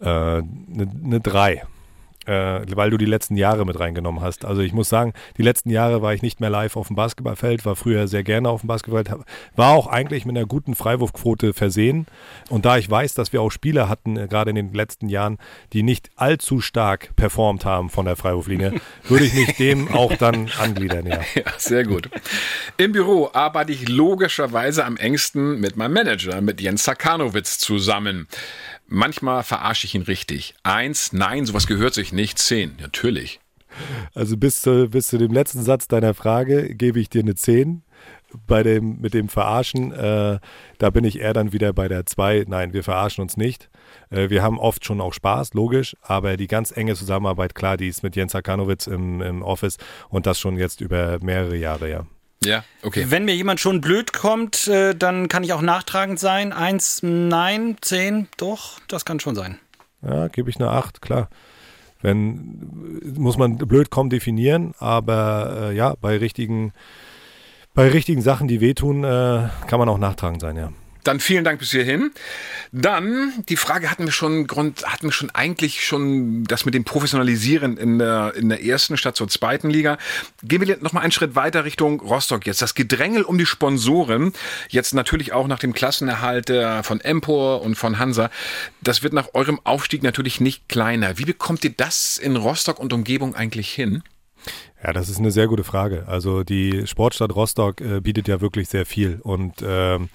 Eine 0.00 0.38
äh, 0.38 0.42
ne, 0.68 0.90
ne 1.02 1.20
drei 1.20 1.62
äh, 2.26 2.60
weil 2.74 2.90
du 2.90 2.98
die 2.98 3.06
letzten 3.06 3.36
Jahre 3.36 3.64
mit 3.64 3.78
reingenommen 3.80 4.22
hast. 4.22 4.44
Also 4.44 4.60
ich 4.60 4.72
muss 4.72 4.88
sagen, 4.88 5.14
die 5.38 5.42
letzten 5.42 5.70
Jahre 5.70 6.02
war 6.02 6.12
ich 6.12 6.22
nicht 6.22 6.40
mehr 6.40 6.50
live 6.50 6.76
auf 6.76 6.88
dem 6.88 6.96
Basketballfeld, 6.96 7.64
war 7.64 7.76
früher 7.76 8.08
sehr 8.08 8.22
gerne 8.22 8.48
auf 8.48 8.60
dem 8.60 8.68
Basketballfeld, 8.68 9.22
war 9.56 9.72
auch 9.72 9.86
eigentlich 9.86 10.26
mit 10.26 10.36
einer 10.36 10.46
guten 10.46 10.74
Freiwurfquote 10.74 11.54
versehen. 11.54 12.06
Und 12.48 12.64
da 12.64 12.76
ich 12.76 12.90
weiß, 12.90 13.14
dass 13.14 13.32
wir 13.32 13.40
auch 13.40 13.50
Spieler 13.50 13.88
hatten, 13.88 14.16
äh, 14.16 14.28
gerade 14.28 14.50
in 14.50 14.56
den 14.56 14.74
letzten 14.74 15.08
Jahren, 15.08 15.38
die 15.72 15.82
nicht 15.82 16.10
allzu 16.16 16.60
stark 16.60 17.14
performt 17.16 17.64
haben 17.64 17.90
von 17.90 18.04
der 18.04 18.16
Freiwurflinie, 18.16 18.74
würde 19.08 19.24
ich 19.24 19.34
mich 19.34 19.56
dem 19.56 19.88
auch 19.88 20.14
dann 20.16 20.50
angliedern, 20.58 21.06
ja. 21.06 21.20
ja. 21.34 21.42
Sehr 21.56 21.84
gut. 21.84 22.10
Im 22.76 22.92
Büro 22.92 23.30
arbeite 23.32 23.72
ich 23.72 23.88
logischerweise 23.88 24.84
am 24.84 24.96
engsten 24.96 25.60
mit 25.60 25.76
meinem 25.76 25.94
Manager, 25.94 26.40
mit 26.40 26.60
Jens 26.60 26.84
Sakanowitz 26.84 27.58
zusammen. 27.58 28.28
Manchmal 28.92 29.44
verarsche 29.44 29.86
ich 29.86 29.94
ihn 29.94 30.02
richtig. 30.02 30.54
Eins, 30.64 31.12
nein, 31.12 31.46
sowas 31.46 31.68
gehört 31.68 31.94
sich 31.94 32.12
nicht. 32.12 32.38
Zehn, 32.38 32.76
natürlich. 32.80 33.38
Also 34.14 34.36
bis 34.36 34.62
zu, 34.62 34.88
bis 34.90 35.06
zu 35.06 35.16
dem 35.16 35.32
letzten 35.32 35.62
Satz 35.62 35.86
deiner 35.86 36.12
Frage 36.12 36.74
gebe 36.74 36.98
ich 36.98 37.08
dir 37.08 37.22
eine 37.22 37.36
Zehn. 37.36 37.84
Bei 38.48 38.64
dem, 38.64 39.00
mit 39.00 39.14
dem 39.14 39.28
Verarschen, 39.28 39.92
äh, 39.92 40.40
da 40.78 40.90
bin 40.90 41.04
ich 41.04 41.20
eher 41.20 41.32
dann 41.32 41.52
wieder 41.52 41.72
bei 41.72 41.86
der 41.86 42.04
zwei. 42.06 42.44
Nein, 42.48 42.72
wir 42.72 42.82
verarschen 42.82 43.22
uns 43.22 43.36
nicht. 43.36 43.70
Äh, 44.10 44.28
wir 44.28 44.42
haben 44.42 44.58
oft 44.58 44.84
schon 44.84 45.00
auch 45.00 45.14
Spaß, 45.14 45.54
logisch, 45.54 45.96
aber 46.02 46.36
die 46.36 46.48
ganz 46.48 46.76
enge 46.76 46.96
Zusammenarbeit, 46.96 47.54
klar, 47.54 47.76
die 47.76 47.88
ist 47.88 48.02
mit 48.02 48.16
Jens 48.16 48.34
Hakanowitz 48.34 48.88
im, 48.88 49.20
im 49.22 49.42
Office 49.42 49.78
und 50.08 50.26
das 50.26 50.40
schon 50.40 50.56
jetzt 50.56 50.80
über 50.80 51.18
mehrere 51.22 51.56
Jahre, 51.56 51.88
ja. 51.88 52.06
Ja, 52.42 52.64
okay. 52.82 53.06
Wenn 53.08 53.26
mir 53.26 53.34
jemand 53.34 53.60
schon 53.60 53.82
blöd 53.82 54.14
kommt, 54.14 54.66
äh, 54.66 54.94
dann 54.94 55.28
kann 55.28 55.44
ich 55.44 55.52
auch 55.52 55.60
nachtragend 55.60 56.18
sein. 56.18 56.52
Eins, 56.52 57.00
nein, 57.02 57.76
zehn, 57.82 58.28
doch, 58.38 58.80
das 58.88 59.04
kann 59.04 59.20
schon 59.20 59.34
sein. 59.34 59.58
Ja, 60.02 60.28
gebe 60.28 60.48
ich 60.48 60.56
eine 60.56 60.70
acht, 60.70 61.02
klar. 61.02 61.28
Wenn, 62.00 63.02
muss 63.18 63.36
man 63.36 63.58
blöd 63.58 63.90
kommen 63.90 64.08
definieren, 64.08 64.74
aber 64.78 65.70
äh, 65.70 65.76
ja, 65.76 65.94
bei 66.00 66.16
richtigen, 66.16 66.72
bei 67.74 67.88
richtigen 67.90 68.22
Sachen, 68.22 68.48
die 68.48 68.62
wehtun, 68.62 69.04
äh, 69.04 69.48
kann 69.66 69.78
man 69.78 69.90
auch 69.90 69.98
nachtragend 69.98 70.40
sein, 70.40 70.56
ja. 70.56 70.72
Dann 71.04 71.20
vielen 71.20 71.44
Dank 71.44 71.58
bis 71.58 71.70
hierhin. 71.70 72.12
Dann, 72.72 73.32
die 73.48 73.56
Frage 73.56 73.90
hatten 73.90 74.04
wir 74.04 74.12
schon, 74.12 74.46
Grund, 74.46 74.84
hatten 74.84 75.06
wir 75.06 75.12
schon 75.12 75.30
eigentlich 75.30 75.84
schon 75.84 76.44
das 76.44 76.64
mit 76.64 76.74
dem 76.74 76.84
Professionalisieren 76.84 77.76
in 77.76 77.98
der, 77.98 78.34
in 78.36 78.48
der 78.48 78.64
ersten 78.64 78.96
statt 78.96 79.16
zur 79.16 79.28
zweiten 79.28 79.70
Liga. 79.70 79.98
Gehen 80.42 80.66
wir 80.66 80.76
noch 80.80 80.92
mal 80.92 81.00
einen 81.00 81.12
Schritt 81.12 81.34
weiter 81.34 81.64
Richtung 81.64 82.00
Rostock 82.00 82.46
jetzt. 82.46 82.62
Das 82.62 82.74
Gedrängel 82.74 83.22
um 83.22 83.38
die 83.38 83.46
Sponsoren, 83.46 84.32
jetzt 84.68 84.94
natürlich 84.94 85.32
auch 85.32 85.46
nach 85.46 85.58
dem 85.58 85.72
Klassenerhalt 85.72 86.52
von 86.82 87.00
Empor 87.00 87.62
und 87.62 87.74
von 87.76 87.98
Hansa, 87.98 88.30
das 88.82 89.02
wird 89.02 89.12
nach 89.12 89.28
eurem 89.34 89.60
Aufstieg 89.64 90.02
natürlich 90.02 90.40
nicht 90.40 90.68
kleiner. 90.68 91.18
Wie 91.18 91.24
bekommt 91.24 91.64
ihr 91.64 91.74
das 91.76 92.18
in 92.18 92.36
Rostock 92.36 92.78
und 92.78 92.92
Umgebung 92.92 93.34
eigentlich 93.34 93.70
hin? 93.70 94.02
Ja, 94.82 94.94
das 94.94 95.10
ist 95.10 95.18
eine 95.18 95.30
sehr 95.30 95.46
gute 95.46 95.62
Frage. 95.62 96.04
Also 96.06 96.42
die 96.42 96.86
Sportstadt 96.86 97.34
Rostock 97.34 97.82
äh, 97.82 98.00
bietet 98.00 98.28
ja 98.28 98.40
wirklich 98.40 98.70
sehr 98.70 98.86
viel 98.86 99.20
und 99.22 99.62
ähm, 99.62 100.08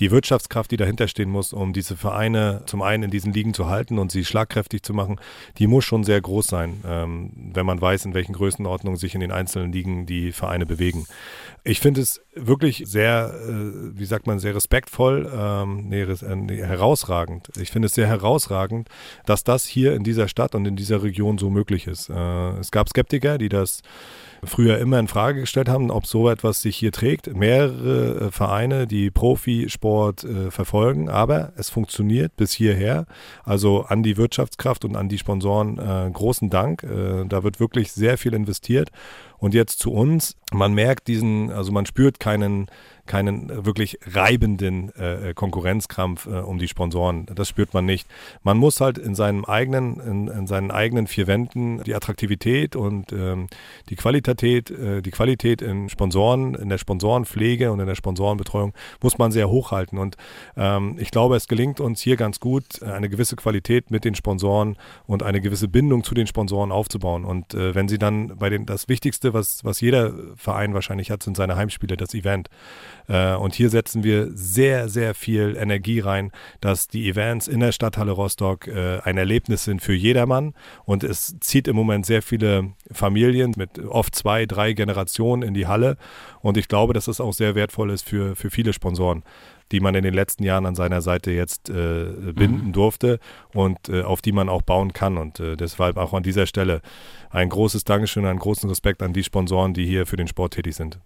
die 0.00 0.10
Wirtschaftskraft, 0.10 0.72
die 0.72 0.76
dahinter 0.76 1.06
stehen 1.06 1.30
muss, 1.30 1.52
um 1.52 1.72
diese 1.72 1.96
Vereine 1.96 2.62
zum 2.66 2.82
einen 2.82 3.04
in 3.04 3.10
diesen 3.10 3.32
Ligen 3.32 3.54
zu 3.54 3.68
halten 3.68 3.98
und 3.98 4.10
sie 4.10 4.24
schlagkräftig 4.24 4.82
zu 4.82 4.92
machen, 4.92 5.20
die 5.58 5.68
muss 5.68 5.84
schon 5.84 6.02
sehr 6.02 6.20
groß 6.20 6.48
sein, 6.48 6.82
ähm, 6.84 7.30
wenn 7.52 7.64
man 7.64 7.80
weiß, 7.80 8.06
in 8.06 8.14
welchen 8.14 8.32
Größenordnungen 8.32 8.98
sich 8.98 9.14
in 9.14 9.20
den 9.20 9.30
einzelnen 9.30 9.72
Ligen 9.72 10.06
die 10.06 10.32
Vereine 10.32 10.66
bewegen. 10.66 11.06
Ich 11.62 11.78
finde 11.78 12.00
es 12.00 12.20
wirklich 12.34 12.84
sehr, 12.86 13.32
äh, 13.48 13.98
wie 13.98 14.04
sagt 14.04 14.26
man, 14.26 14.40
sehr 14.40 14.54
respektvoll, 14.54 15.30
ähm, 15.32 15.88
nee, 15.88 16.02
äh, 16.02 16.36
nee, 16.36 16.56
herausragend. 16.56 17.50
Ich 17.60 17.70
finde 17.70 17.86
es 17.86 17.94
sehr 17.94 18.06
herausragend, 18.06 18.88
dass 19.26 19.44
das 19.44 19.64
hier 19.64 19.94
in 19.94 20.02
dieser 20.02 20.28
Stadt 20.28 20.54
und 20.54 20.66
in 20.66 20.76
dieser 20.76 21.02
Region 21.02 21.38
so 21.38 21.50
möglich 21.50 21.86
ist. 21.86 22.08
Äh, 22.08 22.58
es 22.58 22.70
gab 22.70 22.88
Skeptiker, 22.88 23.38
die 23.38 23.48
das 23.48 23.82
früher 24.44 24.78
immer 24.78 24.98
in 24.98 25.08
Frage 25.08 25.40
gestellt 25.40 25.68
haben, 25.68 25.90
ob 25.90 26.06
so 26.06 26.28
etwas 26.28 26.62
sich 26.62 26.76
hier 26.76 26.92
trägt. 26.92 27.34
Mehrere 27.34 28.26
äh, 28.26 28.30
Vereine, 28.30 28.86
die 28.86 29.10
Profisport 29.10 30.24
äh, 30.24 30.50
verfolgen, 30.50 31.08
aber 31.08 31.52
es 31.56 31.70
funktioniert 31.70 32.36
bis 32.36 32.52
hierher. 32.52 33.06
Also 33.44 33.82
an 33.82 34.02
die 34.02 34.16
Wirtschaftskraft 34.16 34.84
und 34.84 34.96
an 34.96 35.08
die 35.08 35.18
Sponsoren 35.18 35.78
äh, 35.78 36.10
großen 36.10 36.50
Dank. 36.50 36.82
Äh, 36.82 37.24
da 37.26 37.42
wird 37.42 37.60
wirklich 37.60 37.92
sehr 37.92 38.18
viel 38.18 38.34
investiert. 38.34 38.90
Und 39.38 39.54
jetzt 39.54 39.78
zu 39.78 39.92
uns, 39.92 40.36
man 40.52 40.74
merkt 40.74 41.08
diesen, 41.08 41.50
also 41.50 41.72
man 41.72 41.86
spürt 41.86 42.20
keinen 42.20 42.68
keinen 43.08 43.64
wirklich 43.66 43.98
reibenden 44.06 44.94
äh, 44.94 45.34
Konkurrenzkrampf 45.34 46.26
äh, 46.26 46.30
um 46.30 46.58
die 46.58 46.68
Sponsoren. 46.68 47.26
Das 47.34 47.48
spürt 47.48 47.74
man 47.74 47.84
nicht. 47.84 48.06
Man 48.44 48.58
muss 48.58 48.80
halt 48.80 48.98
in 48.98 49.16
seinem 49.16 49.44
eigenen, 49.44 49.98
in, 49.98 50.28
in 50.28 50.46
seinen 50.46 50.70
eigenen 50.70 51.08
vier 51.08 51.26
Wänden 51.26 51.82
die 51.82 51.94
Attraktivität 51.94 52.76
und 52.76 53.12
ähm, 53.12 53.48
die 53.88 53.96
Qualität, 53.96 54.70
äh, 54.70 55.02
die 55.02 55.10
Qualität 55.10 55.62
in 55.62 55.88
Sponsoren, 55.88 56.54
in 56.54 56.68
der 56.68 56.78
Sponsorenpflege 56.78 57.72
und 57.72 57.80
in 57.80 57.86
der 57.86 57.96
Sponsorenbetreuung 57.96 58.74
muss 59.02 59.18
man 59.18 59.32
sehr 59.32 59.48
hochhalten. 59.48 59.98
Und 59.98 60.16
ähm, 60.56 60.96
ich 60.98 61.10
glaube, 61.10 61.34
es 61.36 61.48
gelingt 61.48 61.80
uns 61.80 62.00
hier 62.00 62.16
ganz 62.16 62.38
gut, 62.38 62.82
eine 62.82 63.08
gewisse 63.08 63.36
Qualität 63.36 63.90
mit 63.90 64.04
den 64.04 64.14
Sponsoren 64.14 64.76
und 65.06 65.22
eine 65.22 65.40
gewisse 65.40 65.66
Bindung 65.66 66.04
zu 66.04 66.14
den 66.14 66.26
Sponsoren 66.26 66.70
aufzubauen. 66.70 67.24
Und 67.24 67.54
äh, 67.54 67.74
wenn 67.74 67.88
sie 67.88 67.98
dann 67.98 68.36
bei 68.36 68.50
den, 68.50 68.66
das 68.66 68.88
Wichtigste, 68.88 69.27
was, 69.32 69.64
was 69.64 69.80
jeder 69.80 70.12
Verein 70.36 70.74
wahrscheinlich 70.74 71.10
hat, 71.10 71.22
sind 71.22 71.36
seine 71.36 71.56
Heimspiele, 71.56 71.96
das 71.96 72.14
Event. 72.14 72.48
Äh, 73.08 73.34
und 73.34 73.54
hier 73.54 73.70
setzen 73.70 74.04
wir 74.04 74.28
sehr, 74.32 74.88
sehr 74.88 75.14
viel 75.14 75.56
Energie 75.56 76.00
rein, 76.00 76.30
dass 76.60 76.88
die 76.88 77.08
Events 77.08 77.48
in 77.48 77.60
der 77.60 77.72
Stadthalle 77.72 78.12
Rostock 78.12 78.66
äh, 78.66 79.00
ein 79.00 79.18
Erlebnis 79.18 79.64
sind 79.64 79.82
für 79.82 79.94
jedermann. 79.94 80.54
Und 80.84 81.04
es 81.04 81.36
zieht 81.40 81.68
im 81.68 81.76
Moment 81.76 82.06
sehr 82.06 82.22
viele 82.22 82.72
Familien 82.90 83.54
mit 83.56 83.78
oft 83.78 84.14
zwei, 84.14 84.46
drei 84.46 84.72
Generationen 84.72 85.42
in 85.42 85.54
die 85.54 85.66
Halle. 85.66 85.96
Und 86.40 86.56
ich 86.56 86.68
glaube, 86.68 86.92
dass 86.92 87.06
das 87.06 87.20
auch 87.20 87.32
sehr 87.32 87.54
wertvoll 87.54 87.90
ist 87.90 88.08
für, 88.08 88.36
für 88.36 88.50
viele 88.50 88.72
Sponsoren 88.72 89.22
die 89.72 89.80
man 89.80 89.94
in 89.94 90.02
den 90.02 90.14
letzten 90.14 90.44
Jahren 90.44 90.66
an 90.66 90.74
seiner 90.74 91.02
Seite 91.02 91.30
jetzt 91.30 91.68
äh, 91.70 92.32
binden 92.34 92.68
mhm. 92.68 92.72
durfte 92.72 93.18
und 93.52 93.88
äh, 93.88 94.02
auf 94.02 94.22
die 94.22 94.32
man 94.32 94.48
auch 94.48 94.62
bauen 94.62 94.92
kann. 94.92 95.18
Und 95.18 95.40
äh, 95.40 95.56
deshalb 95.56 95.96
auch 95.96 96.12
an 96.14 96.22
dieser 96.22 96.46
Stelle 96.46 96.80
ein 97.30 97.48
großes 97.48 97.84
Dankeschön, 97.84 98.24
einen 98.24 98.38
großen 98.38 98.68
Respekt 98.68 99.02
an 99.02 99.12
die 99.12 99.24
Sponsoren, 99.24 99.74
die 99.74 99.86
hier 99.86 100.06
für 100.06 100.16
den 100.16 100.28
Sport 100.28 100.54
tätig 100.54 100.74
sind 100.76 100.98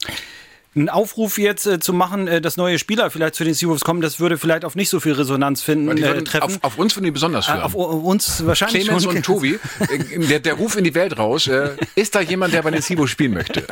einen 0.75 0.89
Aufruf 0.89 1.37
jetzt 1.37 1.67
äh, 1.67 1.81
zu 1.81 1.93
machen, 1.93 2.27
äh, 2.29 2.41
dass 2.41 2.57
neue 2.57 2.79
Spieler 2.79 3.11
vielleicht 3.11 3.35
zu 3.35 3.45
den 3.45 3.53
Seawolves 3.53 3.85
kommen, 3.85 4.01
das 4.01 4.21
würde 4.21 4.39
vielleicht 4.39 4.65
auf 4.65 4.75
nicht 4.75 4.89
so 4.89 5.01
viel 5.01 5.13
Resonanz 5.13 5.63
finden, 5.63 6.03
äh, 6.03 6.23
treffen. 6.23 6.45
Auf, 6.45 6.65
auf, 6.65 6.79
uns 6.79 6.97
würden 6.97 7.05
die 7.05 7.11
besonders 7.11 7.49
hören. 7.49 7.61
Äh, 7.61 7.65
auf, 7.65 7.75
auf, 7.75 8.03
uns 8.03 8.47
wahrscheinlich 8.47 8.85
Clemens 8.85 9.05
und 9.05 9.23
Tobi, 9.25 9.59
äh, 9.81 10.27
der, 10.27 10.41
der, 10.41 10.55
Ruf 10.55 10.77
in 10.77 10.85
die 10.85 10.95
Welt 10.95 11.19
raus, 11.19 11.47
äh, 11.47 11.77
ist 11.95 12.15
da 12.15 12.21
jemand, 12.21 12.55
der 12.55 12.63
bei 12.63 12.71
den 12.71 12.81
Seawolves 12.81 13.11
spielen 13.11 13.35
möchte? 13.35 13.67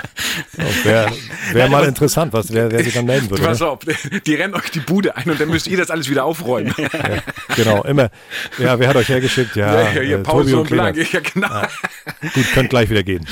Wäre 0.84 1.10
wär 1.52 1.68
mal 1.70 1.84
interessant, 1.86 2.34
was, 2.34 2.52
wer, 2.52 2.70
wer 2.70 2.84
sich 2.84 2.92
dann 2.92 3.06
melden 3.06 3.30
würde. 3.30 3.44
Pass 3.44 3.60
ne? 3.60 3.68
auf, 3.68 3.78
die 4.26 4.34
rennen 4.34 4.54
euch 4.54 4.70
die 4.70 4.80
Bude 4.80 5.16
ein 5.16 5.30
und 5.30 5.40
dann 5.40 5.48
müsst 5.48 5.68
ihr 5.68 5.78
das 5.78 5.90
alles 5.90 6.10
wieder 6.10 6.24
aufräumen. 6.24 6.74
Ja, 6.76 7.22
genau, 7.56 7.82
immer. 7.84 8.10
Ja, 8.58 8.78
wer 8.78 8.88
hat 8.88 8.96
euch 8.96 9.08
hergeschickt? 9.08 9.56
Ja, 9.56 9.90
ja, 9.92 10.02
ja 10.02 10.18
Pause 10.18 10.56
und, 10.56 10.62
und 10.62 10.70
Blank. 10.70 10.98
Ja, 11.12 11.20
genau. 11.20 11.48
Ja. 11.48 11.68
Gut, 12.34 12.44
könnt 12.52 12.70
gleich 12.70 12.90
wieder 12.90 13.02
gehen. 13.02 13.26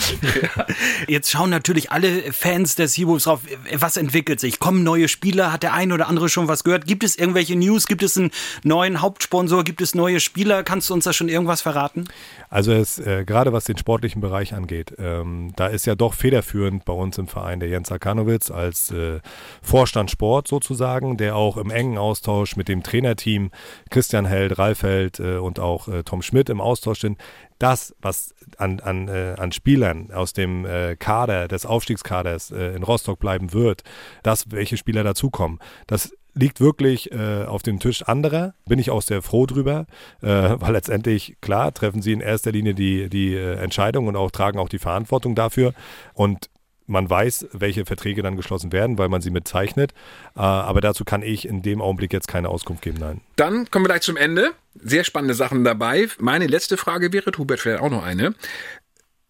Jetzt 1.07 1.31
schauen 1.31 1.51
natürlich 1.51 1.93
alle 1.93 2.33
Fans 2.33 2.75
der 2.75 2.89
Seawolves 2.89 3.25
drauf, 3.25 3.41
was 3.75 3.97
entwickelt 3.97 4.41
sich? 4.41 4.59
Kommen 4.59 4.83
neue 4.83 5.09
Spieler? 5.09 5.53
Hat 5.53 5.63
der 5.63 5.75
eine 5.75 5.95
oder 5.95 6.09
andere 6.09 6.29
schon 6.29 6.49
was 6.49 6.65
gehört? 6.65 6.87
Gibt 6.87 7.05
es 7.05 7.17
irgendwelche 7.17 7.57
News? 7.57 7.87
Gibt 7.87 8.03
es 8.03 8.17
einen 8.17 8.31
neuen 8.63 9.01
Hauptsponsor? 9.01 9.65
Gibt 9.65 9.81
es 9.81 9.95
neue 9.95 10.21
Spieler? 10.21 10.63
Kannst 10.63 10.91
du 10.91 10.95
uns 10.95 11.05
da 11.05 11.13
schon 11.13 11.29
irgendwas 11.29 11.63
verraten? 11.63 12.05
Also 12.51 12.73
es, 12.73 12.99
äh, 12.99 13.25
gerade 13.25 13.53
was 13.53 13.65
den 13.65 13.77
sportlichen 13.77 14.21
Bereich 14.21 14.55
angeht, 14.55 14.95
ähm, 14.99 15.53
da 15.57 15.67
ist 15.67 15.87
ja 15.87 15.95
doch 15.95 16.15
federführend 16.15 16.85
bei 16.85 16.93
uns 16.93 17.19
im 17.19 17.29
Verein 17.29 17.61
der 17.61 17.69
Jens 17.69 17.93
Arkanowitz 17.93 18.51
als 18.51 18.91
äh, 18.91 19.21
Vorstand 19.63 20.11
Sport 20.11 20.49
sozusagen, 20.49 21.17
der 21.17 21.37
auch 21.37 21.57
im 21.57 21.71
engen 21.71 21.99
Austausch 21.99 22.57
mit 22.57 22.69
dem 22.69 22.83
Trainerteam 22.83 23.51
Christian 23.91 24.27
Held, 24.27 24.59
Ralf 24.59 24.83
Held 24.83 25.21
äh, 25.21 25.37
und 25.37 25.61
auch 25.61 25.89
äh, 25.89 26.03
Tom 26.03 26.23
Schmidt 26.23 26.49
im 26.51 26.61
Austausch 26.61 27.01
sind 27.01 27.19
das, 27.59 27.95
was 28.01 28.35
an, 28.57 28.81
an, 28.81 29.09
äh, 29.09 29.35
an 29.39 29.53
Spielern 29.53 30.11
aus 30.13 30.33
dem 30.33 30.65
äh, 30.65 30.97
Kader, 30.97 31.49
des 31.49 31.67
Aufstiegskaders 31.67 32.51
äh, 32.51 32.75
in 32.77 32.83
Rostock 32.83 33.19
bleiben 33.19 33.53
wird, 33.53 33.83
das, 34.23 34.51
welche 34.51 34.77
Spieler 34.77 35.05
dazukommen, 35.05 35.59
das 35.87 36.13
liegt 36.35 36.61
wirklich 36.61 37.11
äh, 37.11 37.45
auf 37.45 37.63
dem 37.63 37.81
Tisch 37.81 38.03
anderer. 38.03 38.55
Bin 38.67 38.79
ich 38.79 38.91
auch 38.91 39.03
sehr 39.03 39.23
froh 39.23 39.47
drüber, 39.47 39.87
äh, 40.23 40.27
weil 40.59 40.73
letztendlich, 40.73 41.37
klar, 41.41 41.75
treffen 41.75 42.01
sie 42.01 42.13
in 42.13 42.21
erster 42.21 42.53
Linie 42.53 42.75
die, 42.75 43.09
die 43.09 43.35
äh, 43.35 43.55
Entscheidung 43.57 44.07
und 44.07 44.17
auch 44.17 44.31
tragen 44.31 44.59
auch 44.59 44.69
die 44.69 44.79
Verantwortung 44.79 45.35
dafür. 45.35 45.75
Und 46.15 46.49
man 46.89 47.09
weiß, 47.09 47.49
welche 47.53 47.85
Verträge 47.85 48.23
dann 48.23 48.37
geschlossen 48.37 48.73
werden, 48.73 48.99
weil 48.99 49.09
man 49.09 49.21
sie 49.21 49.31
mitzeichnet. 49.31 49.93
Äh, 50.35 50.41
aber 50.41 50.81
dazu 50.81 51.05
kann 51.05 51.23
ich 51.23 51.47
in 51.47 51.63
dem 51.63 51.81
Augenblick 51.81 52.13
jetzt 52.13 52.29
keine 52.29 52.49
Auskunft 52.49 52.83
geben, 52.83 52.99
nein. 52.99 53.21
Dann 53.37 53.71
kommen 53.71 53.85
wir 53.85 53.91
gleich 53.91 54.03
zum 54.03 54.17
Ende. 54.17 54.53
Sehr 54.75 55.05
spannende 55.05 55.35
Sachen 55.35 55.65
dabei. 55.65 56.09
Meine 56.19 56.47
letzte 56.47 56.77
Frage 56.77 57.13
wäre, 57.13 57.31
Hubert, 57.37 57.61
vielleicht 57.61 57.83
auch 57.83 57.91
noch 57.91 58.05
eine. 58.05 58.35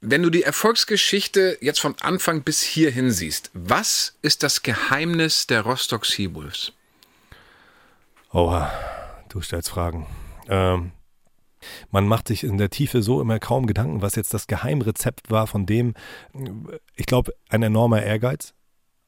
Wenn 0.01 0.23
du 0.23 0.31
die 0.31 0.45
Erfolgsgeschichte 0.45 1.59
jetzt 1.61 1.81
von 1.81 1.97
Anfang 2.01 2.43
bis 2.43 2.63
hierhin 2.63 3.11
siehst, 3.11 3.51
was 3.53 4.17
ist 4.23 4.45
das 4.45 4.63
Geheimnis 4.63 5.49
der 5.49 5.63
Rostock 5.63 6.07
Seawolves? 6.07 6.73
Oha, 8.33 8.71
du 9.29 9.41
stellst 9.41 9.71
Fragen. 9.71 10.07
Ähm, 10.49 10.93
man 11.91 12.07
macht 12.07 12.29
sich 12.29 12.45
in 12.45 12.59
der 12.59 12.71
Tiefe 12.71 13.03
so 13.03 13.21
immer 13.21 13.39
kaum 13.39 13.67
Gedanken, 13.67 14.03
was 14.03 14.15
jetzt 14.15 14.35
das 14.35 14.47
Geheimrezept 14.47 15.31
war 15.31 15.47
von 15.47 15.67
dem, 15.67 15.95
ich 16.97 17.07
glaube, 17.07 17.33
ein 17.49 17.63
enormer 17.63 18.03
Ehrgeiz, 18.03 18.55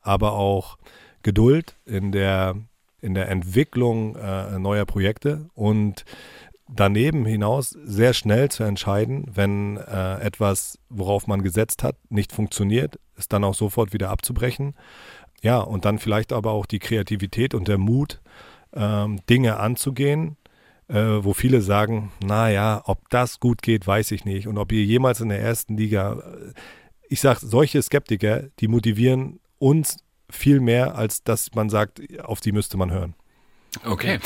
aber 0.00 0.32
auch 0.32 0.78
Geduld 1.22 1.76
in 1.84 2.12
der, 2.12 2.56
in 3.00 3.14
der 3.14 3.28
Entwicklung 3.28 4.16
äh, 4.16 4.58
neuer 4.58 4.86
Projekte 4.86 5.48
und 5.54 6.04
daneben 6.68 7.26
hinaus 7.26 7.70
sehr 7.70 8.14
schnell 8.14 8.50
zu 8.50 8.62
entscheiden, 8.62 9.26
wenn 9.32 9.76
äh, 9.76 10.20
etwas, 10.20 10.78
worauf 10.88 11.26
man 11.26 11.42
gesetzt 11.42 11.82
hat, 11.82 11.96
nicht 12.08 12.32
funktioniert, 12.32 12.98
es 13.16 13.28
dann 13.28 13.44
auch 13.44 13.54
sofort 13.54 13.92
wieder 13.92 14.10
abzubrechen. 14.10 14.74
Ja, 15.42 15.58
und 15.58 15.84
dann 15.84 15.98
vielleicht 15.98 16.32
aber 16.32 16.52
auch 16.52 16.66
die 16.66 16.78
Kreativität 16.78 17.54
und 17.54 17.66
der 17.66 17.78
Mut, 17.78 18.20
ähm, 18.72 19.20
Dinge 19.28 19.58
anzugehen, 19.58 20.36
äh, 20.90 21.24
wo 21.24 21.32
viele 21.32 21.62
sagen, 21.62 22.10
naja, 22.22 22.82
ob 22.84 23.08
das 23.10 23.40
gut 23.40 23.62
geht, 23.62 23.86
weiß 23.86 24.10
ich 24.10 24.24
nicht. 24.24 24.46
Und 24.48 24.58
ob 24.58 24.72
ihr 24.72 24.84
jemals 24.84 25.20
in 25.20 25.28
der 25.28 25.40
ersten 25.40 25.76
Liga, 25.76 26.14
äh, 26.14 26.52
ich 27.08 27.20
sage, 27.20 27.40
solche 27.42 27.80
Skeptiker, 27.82 28.44
die 28.58 28.68
motivieren 28.68 29.40
uns 29.58 29.98
viel 30.28 30.60
mehr, 30.60 30.96
als 30.96 31.22
dass 31.22 31.54
man 31.54 31.70
sagt, 31.70 32.00
auf 32.20 32.40
die 32.40 32.52
müsste 32.52 32.76
man 32.76 32.90
hören. 32.90 33.14
Okay. 33.84 34.18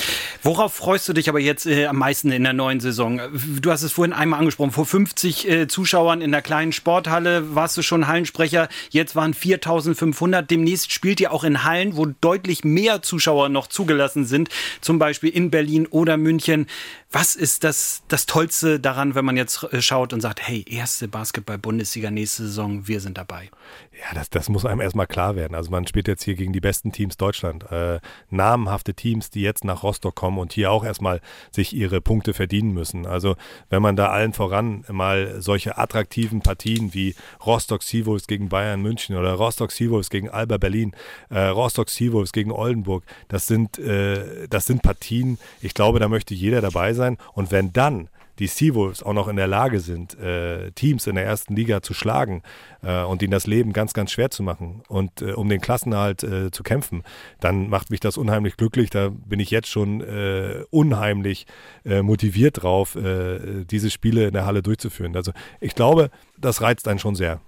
Worauf 0.43 0.73
freust 0.73 1.09
du 1.09 1.13
dich 1.13 1.29
aber 1.29 1.39
jetzt 1.39 1.67
äh, 1.67 1.87
am 1.87 1.99
meisten 1.99 2.33
in 2.33 2.45
der 2.45 2.55
neuen 2.55 2.81
Saison? 2.81 3.21
Du 3.61 3.71
hast 3.71 3.83
es 3.83 3.93
vorhin 3.93 4.15
einmal 4.15 4.41
angesprochen, 4.41 4.71
vor 4.73 4.87
50 4.87 5.49
äh, 5.49 5.69
Zuschauern 5.69 6.23
in 6.23 6.33
der 6.33 6.41
kleinen 6.41 6.73
Sporthalle 6.73 7.55
warst 7.55 7.77
du 7.77 7.83
schon 7.83 8.07
Hallensprecher, 8.07 8.69
jetzt 8.91 9.15
waren 9.17 9.35
4500. 9.35 10.51
Demnächst 10.51 10.93
spielt 10.93 11.21
ihr 11.21 11.31
auch 11.31 11.45
in 11.45 11.63
Hallen, 11.63 11.97
wo 11.97 12.07
deutlich 12.07 12.65
mehr 12.65 13.03
Zuschauer 13.03 13.51
noch 13.51 13.67
zugelassen 13.67 14.25
sind, 14.25 14.49
zum 14.81 14.99
Beispiel 14.99 15.31
in 15.31 15.51
Berlin 15.51 15.87
oder 15.87 16.17
München. 16.17 16.67
Was 17.15 17.37
ist 17.37 17.63
das, 17.63 18.03
das 18.09 18.27
Tollste 18.27 18.81
daran, 18.81 19.15
wenn 19.15 19.25
man 19.25 19.37
jetzt 19.37 19.63
äh, 19.73 19.81
schaut 19.81 20.13
und 20.13 20.21
sagt, 20.21 20.45
hey, 20.45 20.65
erste 20.69 21.07
Basketball-Bundesliga 21.07 22.11
nächste 22.11 22.43
Saison, 22.43 22.89
wir 22.89 23.01
sind 23.01 23.17
dabei? 23.17 23.51
Ja, 23.93 24.13
das, 24.15 24.31
das 24.31 24.49
muss 24.49 24.65
einem 24.67 24.81
erstmal 24.81 25.07
klar 25.07 25.37
werden. 25.37 25.55
Also 25.55 25.71
man 25.71 25.87
spielt 25.87 26.09
jetzt 26.09 26.25
hier 26.25 26.35
gegen 26.35 26.53
die 26.53 26.61
besten 26.61 26.91
Teams 26.91 27.17
Deutschland. 27.17 27.71
Äh, 27.71 28.01
namenhafte 28.31 28.95
Teams, 28.95 29.31
die 29.31 29.43
jetzt 29.43 29.63
nach 29.63 29.85
Rostock 29.85 30.17
kommen 30.17 30.39
und 30.39 30.53
hier 30.53 30.73
auch 30.73 30.85
erstmal 30.85 31.21
sich 31.53 31.73
ihre 31.73 32.01
Punkte 32.01 32.35
verdienen 32.35 32.75
müssen. 32.75 33.07
Also 33.07 33.37
wenn 33.71 33.81
man 33.81 33.95
da 33.95 34.09
allen 34.09 34.33
voran 34.33 34.85
mal 34.89 35.41
solche 35.41 35.79
attraktiven 35.79 36.41
Partien 36.41 36.95
wie 36.95 37.15
Rostock 37.47 37.85
Seawolves 37.85 38.27
gegen 38.27 38.49
Bayern 38.49 38.83
München 38.83 39.15
oder 39.15 39.35
Rostock 39.35 39.71
Seawolves 39.71 40.11
gegen 40.11 40.31
Alba 40.31 40.57
Berlin, 40.57 40.97
äh, 41.31 41.45
Rostock 41.45 41.91
Seawolves 41.91 42.33
gegen 42.33 42.51
Oldenburg, 42.51 43.05
das 43.29 43.47
sind, 43.47 43.79
äh, 43.79 44.49
das 44.49 44.67
sind 44.67 44.83
Partien, 44.83 45.39
ich 45.61 45.75
glaube, 45.75 46.01
da 46.01 46.09
möchte 46.09 46.35
jeder 46.35 46.61
dabei 46.61 46.93
sein 46.93 47.04
sein. 47.05 47.19
Und 47.35 47.51
wenn 47.51 47.73
dann 47.73 48.09
die 48.39 48.47
Seawolves 48.49 49.03
auch 49.03 49.13
noch 49.13 49.29
in 49.29 49.37
der 49.37 49.47
Lage 49.47 49.81
sind, 49.81 50.19
äh, 50.19 50.73
Teams 50.73 51.07
in 51.07 51.15
der 51.15 51.25
ersten 51.25 51.55
Liga 51.55 51.83
zu 51.83 51.95
schlagen 51.95 52.43
äh, 52.83 53.03
und 53.03 53.23
ihnen 53.23 53.31
das 53.31 53.47
Leben 53.47 53.73
ganz, 53.73 53.95
ganz 53.95 54.11
schwer 54.11 54.31
zu 54.31 54.43
machen 54.43 54.83
und 54.89 55.23
äh, 55.23 55.33
um 55.33 55.49
den 55.49 55.61
Klassenerhalt 55.61 56.25
äh, 56.25 56.51
zu 56.51 56.63
kämpfen, 56.63 57.05
dann 57.41 57.69
macht 57.69 57.91
mich 57.91 58.01
das 58.01 58.17
unheimlich 58.17 58.57
glücklich. 58.57 58.91
Da 58.91 59.11
bin 59.11 59.39
ich 59.39 59.51
jetzt 59.51 59.69
schon 59.69 60.01
äh, 60.01 60.65
unheimlich 60.71 61.47
äh, 61.85 62.03
motiviert 62.03 62.63
drauf, 62.63 62.97
diese 62.97 63.91
Spiele 63.91 64.27
in 64.27 64.33
der 64.33 64.47
Halle 64.47 64.63
durchzuführen. 64.63 65.17
Also 65.17 65.33
ich 65.61 65.75
glaube, 65.75 66.11
das 66.39 66.61
reizt 66.61 66.89
einen 66.89 66.99
schon 66.99 67.15
sehr. 67.15 67.41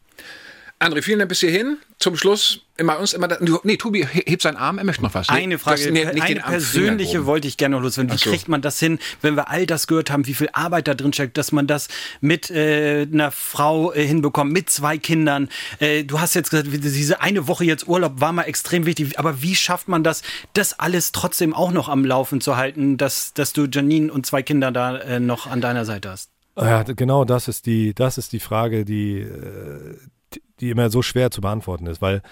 André, 0.78 1.00
vielen 1.00 1.20
Dank 1.20 1.30
bis 1.30 1.40
hierhin. 1.40 1.78
Zum 1.98 2.16
Schluss 2.18 2.60
immer 2.76 2.98
uns 2.98 3.14
immer. 3.14 3.28
Da, 3.28 3.38
nee, 3.62 3.78
Tobi 3.78 4.06
hebt 4.06 4.42
seinen 4.42 4.58
Arm, 4.58 4.76
er 4.76 4.84
möchte 4.84 5.02
noch 5.02 5.14
was. 5.14 5.30
Eine 5.30 5.58
Frage, 5.58 5.84
das, 5.84 5.90
nee, 5.90 6.04
nicht 6.04 6.22
eine 6.22 6.40
persönliche 6.40 7.24
wollte 7.24 7.48
ich 7.48 7.56
gerne 7.56 7.76
noch 7.76 7.82
loswerden. 7.82 8.12
Wie 8.12 8.18
so. 8.18 8.28
kriegt 8.28 8.48
man 8.48 8.60
das 8.60 8.78
hin, 8.78 8.98
wenn 9.22 9.36
wir 9.36 9.48
all 9.48 9.64
das 9.64 9.86
gehört 9.86 10.10
haben, 10.10 10.26
wie 10.26 10.34
viel 10.34 10.50
Arbeit 10.52 10.86
da 10.86 10.94
drin 10.94 11.14
steckt, 11.14 11.38
dass 11.38 11.50
man 11.50 11.66
das 11.66 11.88
mit 12.20 12.50
äh, 12.50 13.06
einer 13.10 13.30
Frau 13.30 13.94
äh, 13.94 14.06
hinbekommt, 14.06 14.52
mit 14.52 14.68
zwei 14.68 14.98
Kindern? 14.98 15.48
Äh, 15.78 16.04
du 16.04 16.20
hast 16.20 16.34
jetzt 16.34 16.50
gesagt, 16.50 16.68
diese 16.70 17.22
eine 17.22 17.48
Woche 17.48 17.64
jetzt 17.64 17.88
Urlaub 17.88 18.20
war 18.20 18.32
mal 18.32 18.42
extrem 18.42 18.84
wichtig, 18.84 19.18
aber 19.18 19.40
wie 19.40 19.56
schafft 19.56 19.88
man 19.88 20.04
das, 20.04 20.20
das 20.52 20.78
alles 20.78 21.12
trotzdem 21.12 21.54
auch 21.54 21.72
noch 21.72 21.88
am 21.88 22.04
Laufen 22.04 22.42
zu 22.42 22.58
halten, 22.58 22.98
dass, 22.98 23.32
dass 23.32 23.54
du 23.54 23.64
Janine 23.64 24.12
und 24.12 24.26
zwei 24.26 24.42
Kinder 24.42 24.72
da 24.72 24.98
äh, 24.98 25.20
noch 25.20 25.46
an 25.46 25.62
deiner 25.62 25.86
Seite 25.86 26.10
hast? 26.10 26.30
Ja, 26.58 26.82
genau 26.82 27.24
das 27.24 27.48
ist 27.48 27.64
die, 27.64 27.94
das 27.94 28.18
ist 28.18 28.32
die 28.32 28.40
Frage, 28.40 28.84
die, 28.84 29.20
äh, 29.20 29.96
die- 30.60 30.70
immer 30.70 30.90
so 30.90 31.02
schwer 31.02 31.30
zu 31.30 31.40
beantworten 31.40 31.86
ist, 31.86 32.00
weil 32.02 32.22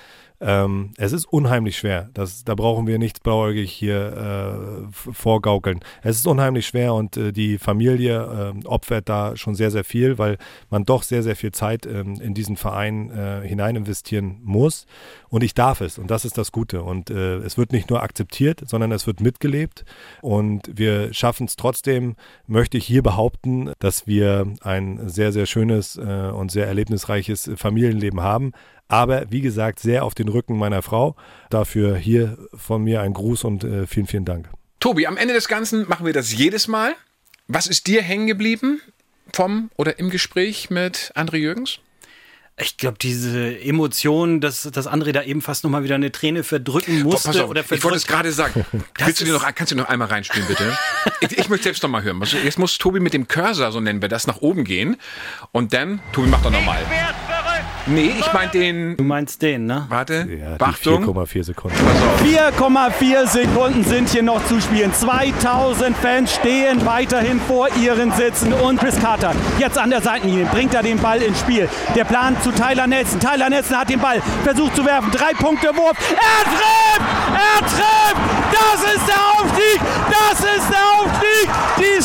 ähm, 0.47 0.91
es 0.99 1.13
ist 1.13 1.25
unheimlich 1.25 1.79
schwer. 1.79 2.11
Das, 2.13 2.45
da 2.45 2.55
brauchen 2.55 2.87
wir 2.87 2.99
nichts 2.99 3.21
blauäugig 3.21 3.73
hier 3.73 4.85
äh, 4.93 4.93
vorgaukeln. 4.93 5.81
Es 6.03 6.17
ist 6.17 6.27
unheimlich 6.27 6.67
schwer 6.67 6.93
und 6.93 7.17
äh, 7.17 7.33
die 7.33 7.57
Familie 7.57 8.53
äh, 8.55 8.67
opfert 8.67 9.09
da 9.09 9.39
schon 9.39 9.55
sehr, 9.55 9.71
sehr 9.71 9.85
viel, 9.85 10.19
weil 10.19 10.37
man 10.69 10.85
doch 10.85 11.03
sehr, 11.03 11.23
sehr 11.23 11.35
viel 11.35 11.53
Zeit 11.53 11.87
ähm, 11.87 12.21
in 12.21 12.35
diesen 12.35 12.59
Verein 12.59 13.11
äh, 13.11 13.41
hinein 13.49 13.75
investieren 13.75 14.39
muss. 14.43 14.87
Und 15.31 15.43
ich 15.43 15.55
darf 15.55 15.81
es 15.81 15.99
und 15.99 16.11
das 16.11 16.27
ist 16.27 16.37
das 16.37 16.53
Gute. 16.53 16.83
Und 16.83 17.09
äh, 17.09 17.37
es 17.39 17.57
wird 17.57 17.73
nicht 17.73 17.89
nur 17.89 18.03
akzeptiert, 18.03 18.63
sondern 18.67 18.93
es 18.93 19.07
wird 19.07 19.23
mitgelebt. 19.23 19.87
Und 20.21 20.71
wir 20.75 21.15
schaffen 21.15 21.47
es 21.47 21.57
trotzdem, 21.57 22.17
möchte 22.47 22.77
ich 22.77 22.85
hier 22.85 23.03
behaupten, 23.03 23.73
dass 23.79 24.07
wir 24.07 24.47
ein 24.61 25.09
sehr, 25.09 25.33
sehr 25.33 25.47
schönes 25.47 25.97
äh, 25.97 26.03
und 26.03 26.51
sehr 26.51 26.67
erlebnisreiches 26.67 27.51
Familienleben 27.57 28.21
haben. 28.21 28.53
Aber 28.89 29.31
wie 29.31 29.41
gesagt, 29.41 29.81
sehr 29.81 30.05
auf 30.05 30.15
den 30.15 30.29
Rücken 30.29 30.59
meiner 30.59 30.83
Frau. 30.83 31.17
Dafür 31.51 31.97
hier 31.97 32.39
von 32.55 32.83
mir 32.83 33.01
ein 33.01 33.13
Gruß 33.13 33.45
und 33.45 33.65
äh, 33.65 33.87
vielen, 33.87 34.07
vielen 34.07 34.25
Dank. 34.25 34.49
Tobi, 34.81 35.07
am 35.07 35.17
Ende 35.17 35.35
des 35.35 35.49
Ganzen 35.49 35.89
machen 35.89 36.05
wir 36.05 36.13
das 36.13 36.33
jedes 36.33 36.69
Mal. 36.69 36.95
Was 37.49 37.67
ist 37.67 37.87
dir 37.87 38.03
hängen 38.03 38.27
geblieben 38.27 38.81
vom 39.33 39.71
oder 39.77 39.99
im 39.99 40.11
Gespräch 40.11 40.71
mit 40.71 41.13
André 41.15 41.37
Jürgens? 41.37 41.81
Ich 42.57 42.77
glaube, 42.77 42.97
diese 43.01 43.59
Emotion, 43.61 44.41
dass, 44.41 44.63
dass 44.63 44.87
André 44.87 45.11
da 45.11 45.25
eben 45.25 45.43
fast 45.43 45.65
nochmal 45.65 45.83
wieder 45.83 45.97
eine 45.97 46.13
Träne 46.13 46.45
verdrücken 46.45 47.03
musste 47.03 47.31
Pass 47.31 47.39
auf, 47.39 47.51
oder 47.51 47.65
ich 47.69 47.83
wollte 47.83 47.97
es 47.97 48.07
gerade 48.07 48.31
sagen. 48.31 48.65
Willst 48.99 49.21
du 49.21 49.25
dir 49.25 49.33
noch, 49.33 49.45
kannst 49.55 49.73
du 49.73 49.77
noch 49.77 49.89
einmal 49.89 50.07
reinspielen, 50.07 50.47
bitte? 50.47 50.77
ich, 51.21 51.37
ich 51.37 51.49
möchte 51.49 51.65
selbst 51.65 51.83
noch 51.83 51.91
mal 51.91 52.05
hören. 52.05 52.21
Also 52.21 52.37
Jetzt 52.37 52.59
muss 52.59 52.79
Tobi 52.79 53.01
mit 53.01 53.13
dem 53.13 53.27
Cursor, 53.27 53.73
so 53.73 53.81
nennen 53.81 54.03
wir 54.03 54.09
das, 54.09 54.29
nach 54.29 54.37
oben 54.41 54.63
gehen. 54.63 54.99
Und 55.51 55.73
dann, 55.73 56.01
Tobi, 56.13 56.29
mach 56.29 56.43
doch 56.43 56.53
nochmal. 56.53 56.81
Ich. 56.83 57.24
Nee, 57.87 58.15
ich 58.19 58.33
meine 58.33 58.51
den, 58.51 58.97
Du 58.97 59.05
meinst 59.05 59.43
den, 59.43 59.67
ne? 59.67 59.85
warte, 59.91 60.27
Ja, 60.31 60.57
die 60.57 60.63
Achtung. 60.65 61.05
4,4 61.05 61.45
Sekunden. 61.45 61.77
4,4 62.25 63.27
Sekunden 63.27 63.85
sind 63.85 64.09
hier 64.09 64.23
noch 64.23 64.45
zu 64.47 64.61
spielen. 64.61 64.93
2000 64.93 65.95
Fans 65.97 66.35
stehen 66.35 66.85
weiterhin 66.87 67.41
vor 67.47 67.69
ihren 67.77 68.11
Sitzen. 68.13 68.53
Und 68.55 68.81
Chris 68.81 68.99
Carter 69.01 69.33
jetzt 69.59 69.77
an 69.79 69.91
der 69.91 70.01
Seitenlinie 70.01 70.47
bringt 70.47 70.73
er 70.75 70.83
den 70.83 70.99
Ball 70.99 71.21
ins 71.21 71.41
Spiel. 71.41 71.69
Der 71.95 72.05
Plan 72.05 72.37
zu 72.43 72.53
Tyler 72.53 72.87
Nelson. 72.87 73.21
Tyler 73.21 73.51
Nelson 73.51 73.77
hat 73.77 73.91
den 73.91 74.01
Ball 74.01 74.23
versucht 74.45 74.77
zu 74.77 74.85
werfen. 74.87 75.11
Drei 75.11 75.33
Punkte 75.35 75.69
Wurf. 75.77 75.97
Er 76.11 76.45
trifft! 76.45 77.03
Er 77.35 77.67
trifft! 77.67 78.23
Das 78.53 78.95
ist 78.95 79.09
der 79.09 79.21
Aufstieg! 79.45 79.81
Das 80.09 80.41
ist 80.41 80.71
der 80.71 80.85
Aufstieg! 81.01 81.49
Die 81.79 82.03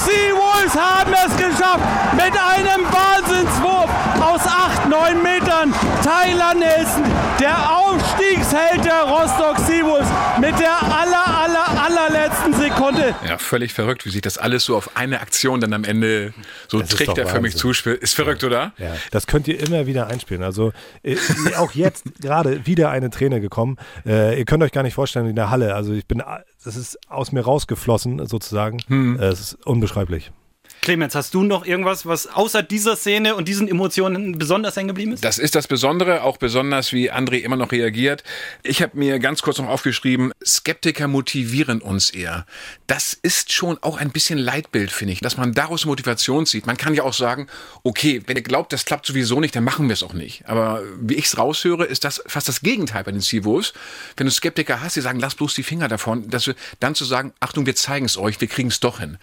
Seawolves 0.60 0.76
haben 0.76 1.14
es 1.14 1.38
geschafft 1.38 1.86
mit 2.14 2.34
einem 2.38 2.86
Wahnsinnswurf 2.92 3.90
aus 4.22 4.42
8, 4.46 4.90
9 4.90 5.24
Metern. 5.24 5.74
Tyler 6.02 6.54
Nelson, 6.54 7.04
der 7.40 7.72
Aufstiegsheld 7.72 8.84
der 8.84 9.04
Rostock 9.04 9.58
Seawolves 9.66 10.08
mit 10.40 10.60
der 10.60 10.82
aller, 10.82 11.26
aller, 11.26 11.84
allerletzten 11.84 12.54
Sekunde. 12.54 13.16
Ja, 13.28 13.38
völlig 13.38 13.74
verrückt, 13.74 14.06
wie 14.06 14.10
sich 14.10 14.22
das 14.22 14.38
alles 14.38 14.66
so 14.66 14.76
auf 14.76 14.96
eine 14.98 15.22
Aktion 15.22 15.62
dann 15.62 15.74
am 15.74 15.84
Ende 15.84 16.34
so 16.68 16.80
ist 16.80 16.92
trickterförmig 16.92 17.26
doch 17.28 17.36
Wahnsinn. 17.36 17.60
zuspielt. 17.60 18.02
Ist 18.02 18.16
verrückt, 18.16 18.44
oder? 18.44 18.74
Ja, 18.78 18.96
das 19.12 19.28
könnt 19.28 19.48
ihr 19.48 19.60
immer 19.60 19.86
wieder 19.88 20.08
einspielen. 20.08 20.44
Also 20.44 20.74
äh, 21.04 21.16
auch 21.58 21.72
jetzt 21.72 22.04
gerade 22.22 22.66
wieder 22.66 22.90
eine 22.90 23.10
Träne 23.10 23.40
gekommen. 23.42 23.78
Äh, 24.06 24.38
ihr 24.40 24.46
könnt 24.46 24.64
euch 24.64 24.72
gar 24.72 24.84
nicht 24.84 24.94
vorstellen 24.96 25.28
in 25.28 25.36
der 25.36 25.50
Halle. 25.50 25.76
Also 25.76 25.94
ich 25.94 26.06
bin, 26.06 26.22
das 26.64 26.76
ist 26.76 26.98
aus 27.10 27.32
mir 27.32 27.42
rausgeflossen 27.42 28.26
sozusagen. 28.26 28.80
Äh, 29.20 29.26
es 29.26 29.40
ist 29.40 29.66
unbeschreiblich. 29.66 30.32
Clemens, 30.82 31.14
hast 31.14 31.34
du 31.34 31.44
noch 31.44 31.66
irgendwas, 31.66 32.06
was 32.06 32.28
außer 32.28 32.64
dieser 32.64 32.96
Szene 32.96 33.36
und 33.36 33.48
diesen 33.48 33.68
Emotionen 33.68 34.38
besonders 34.38 34.76
hängen 34.76 34.88
geblieben 34.88 35.14
ist? 35.14 35.24
Das 35.24 35.38
ist 35.38 35.56
das 35.56 35.68
Besondere, 35.68 36.24
auch 36.24 36.38
besonders, 36.38 36.94
wie 36.94 37.12
André 37.12 37.40
immer 37.40 37.58
noch 37.58 37.72
reagiert. 37.72 38.24
Ich 38.64 38.82
habe 38.82 38.98
mir 38.98 39.20
ganz 39.20 39.42
kurz 39.42 39.58
noch 39.58 39.68
aufgeschrieben, 39.68 40.32
Skeptiker 40.46 41.08
motivieren 41.08 41.82
uns 41.82 42.12
eher. 42.12 42.46
Das 42.88 43.14
ist 43.14 43.52
schon 43.52 43.78
auch 43.82 43.98
ein 43.98 44.12
bisschen 44.12 44.40
Leitbild, 44.40 44.92
finde 44.92 45.14
ich, 45.14 45.20
dass 45.20 45.36
man 45.36 45.54
daraus 45.54 45.86
Motivation 45.86 46.46
zieht. 46.46 46.66
Man 46.66 46.78
kann 46.78 46.94
ja 46.94 47.04
auch 47.04 47.14
sagen, 47.14 47.48
okay, 47.84 48.22
wenn 48.26 48.38
ihr 48.38 48.44
glaubt, 48.44 48.72
das 48.72 48.86
klappt 48.86 49.06
sowieso 49.06 49.42
nicht, 49.42 49.56
dann 49.56 49.66
machen 49.66 49.90
wir 49.90 49.94
es 49.94 50.04
auch 50.04 50.14
nicht. 50.14 50.48
Aber 50.48 50.82
wie 51.00 51.16
ich 51.16 51.26
es 51.26 51.38
raushöre, 51.38 51.86
ist 51.86 52.06
das 52.06 52.24
fast 52.26 52.48
das 52.48 52.62
Gegenteil 52.62 53.04
bei 53.04 53.12
den 53.12 53.22
Seawolves. 53.22 53.74
Wenn 54.16 54.28
du 54.28 54.32
Skeptiker 54.32 54.82
hast, 54.82 54.96
die 54.96 55.02
sagen, 55.02 55.20
lass 55.20 55.36
bloß 55.36 55.56
die 55.56 55.64
Finger 55.64 55.90
davon, 55.90 56.30
dass 56.30 56.48
wir 56.48 56.56
dann 56.80 56.96
zu 56.96 57.04
sagen, 57.04 57.34
Achtung, 57.42 57.66
wir 57.66 57.76
zeigen 57.76 58.06
es 58.06 58.18
euch, 58.18 58.40
wir 58.40 58.48
kriegen 58.48 58.70
es 58.70 58.80
doch 58.80 59.00
hin. 59.00 59.18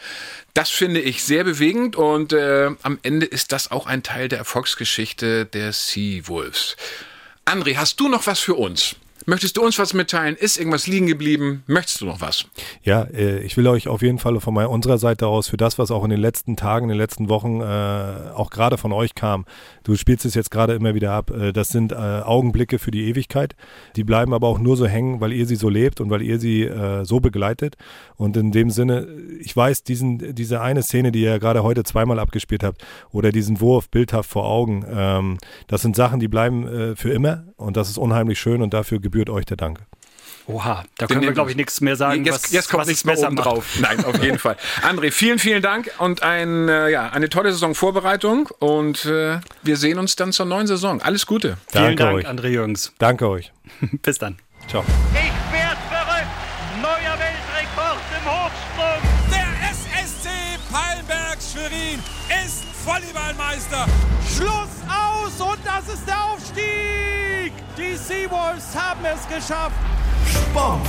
Das 0.53 0.71
finde 0.71 1.01
ich 1.01 1.23
sehr 1.23 1.46
bewegend 1.47 1.95
und 1.95 2.33
äh, 2.33 2.71
am 2.83 2.99
Ende 3.03 3.25
ist 3.25 3.53
das 3.53 3.71
auch 3.71 3.87
ein 3.87 4.03
Teil 4.03 4.29
der 4.29 4.39
Erfolgsgeschichte 4.39 5.47
der 5.47 5.73
Seawolves. 5.73 6.77
André, 7.47 7.77
hast 7.77 8.01
du 8.01 8.09
noch 8.09 8.27
was 8.27 8.41
für 8.41 8.55
uns? 8.55 8.97
Möchtest 9.29 9.57
du 9.57 9.65
uns 9.65 9.77
was 9.77 9.93
mitteilen? 9.93 10.37
Ist 10.37 10.57
irgendwas 10.57 10.87
liegen 10.87 11.09
geblieben? 11.09 11.65
Möchtest 11.67 12.01
du 12.01 12.07
noch 12.07 12.21
was? 12.21 12.45
Ja, 12.85 13.03
äh, 13.03 13.41
ich 13.41 13.57
will 13.57 13.67
euch 13.67 13.89
auf 13.89 14.01
jeden 14.01 14.21
Fall 14.21 14.39
von 14.39 14.57
unserer 14.57 14.99
Seite 14.99 15.27
aus 15.27 15.49
für 15.49 15.57
das, 15.57 15.81
was 15.81 15.91
auch 15.91 16.05
in 16.05 16.11
den 16.11 16.21
letzten 16.21 16.55
Tagen, 16.55 16.85
in 16.85 16.91
den 16.91 16.99
letzten 16.99 17.29
Wochen 17.29 17.61
äh, 17.61 17.65
auch 18.35 18.51
gerade 18.51 18.79
von 18.79 18.93
euch 18.93 19.17
kam. 19.17 19.45
Du 19.83 19.97
spielst 19.97 20.25
es 20.27 20.35
jetzt 20.35 20.53
gerade 20.53 20.75
immer 20.75 20.95
wieder 20.95 21.11
ab. 21.11 21.33
Äh, 21.33 21.53
das 21.53 21.71
sind 21.71 21.93
Augenblicke 21.97 22.79
für 22.79 22.93
die 22.93 23.09
Ewigkeit. 23.09 23.57
Die 23.97 24.05
bleiben 24.05 24.33
aber 24.33 24.47
auch 24.47 24.61
nur 24.61 24.77
so 24.77 24.87
hängen, 24.87 25.21
weil 25.21 25.33
ihr 25.33 25.47
sie 25.47 25.57
so 25.57 25.69
lebt 25.69 26.01
und 26.01 26.09
weil 26.11 26.23
ihr 26.23 26.39
sie 26.39 26.71
so 27.03 27.21
begleitet. 27.21 27.77
Und 28.17 28.37
in 28.37 28.53
dem 28.53 28.71
Sinne, 28.71 29.07
ich 29.41 29.57
weiß, 29.57 29.83
diesen, 29.83 30.35
diese 30.35 30.61
eine 30.61 30.83
Szene, 30.83 31.11
die 31.11 31.23
ihr 31.23 31.39
gerade 31.39 31.63
heute 31.63 31.85
zweimal 31.85 32.19
abgespielt 32.19 32.63
habt, 32.63 32.85
oder 33.11 33.33
diesen 33.33 33.61
Wurf 33.61 33.89
bildhaft 33.89 34.31
vor 34.31 34.47
Augen, 34.47 34.85
ähm, 34.89 35.39
das 35.69 35.83
sind 35.83 35.97
Sachen, 35.97 36.21
die 36.21 36.29
bleiben 36.29 36.97
für 36.97 37.11
immer. 37.11 37.45
Und 37.57 37.77
das 37.77 37.89
ist 37.89 37.99
unheimlich 37.99 38.39
schön 38.39 38.61
und 38.61 38.75
dafür 38.75 39.01
gebührt 39.01 39.16
euch 39.29 39.45
der 39.47 39.57
Dank. 39.57 39.81
Oha, 40.49 40.85
da 40.99 41.07
können 41.07 41.23
wir, 41.23 41.33
glaube 41.33 41.51
ich, 41.51 41.57
nichts 41.57 41.81
mehr 41.81 41.97
sagen. 41.97 42.25
Jetzt, 42.25 42.45
was, 42.45 42.53
jetzt 42.53 42.69
kommt 42.71 42.83
was 42.83 42.87
nichts 42.89 43.01
es 43.01 43.05
mehr 43.05 43.15
besser 43.17 43.27
oben 43.27 43.37
drauf. 43.37 43.67
Nein, 43.81 44.05
auf 44.05 44.23
jeden 44.23 44.39
Fall. 44.47 44.57
André, 44.83 45.11
vielen, 45.11 45.41
vielen 45.41 45.61
Dank 45.61 45.91
und 45.99 46.23
ein, 46.23 46.69
äh, 46.69 46.89
ja, 46.89 47.11
eine 47.11 47.29
tolle 47.29 47.51
Saisonvorbereitung 47.51 48.49
und 48.61 49.05
äh, 49.07 49.41
wir 49.63 49.77
sehen 49.77 49.99
uns 49.99 50.15
dann 50.15 50.33
zur 50.33 50.47
neuen 50.47 50.69
Saison. 50.69 51.03
Alles 51.03 51.27
Gute. 51.27 51.57
Vielen 51.73 51.97
Danke 51.97 52.03
Dank, 52.05 52.17
euch. 52.19 52.29
André 52.29 52.49
Jürgens. 52.49 52.93
Danke 52.99 53.29
euch. 53.29 53.53
Bis 54.03 54.19
dann. 54.19 54.37
Ciao. 54.69 54.85
Ich 55.13 55.53
werd 55.53 55.56
Seawolves 68.07 68.73
haben 68.77 69.05
es 69.05 69.27
geschafft. 69.27 69.75
Sport, 70.31 70.87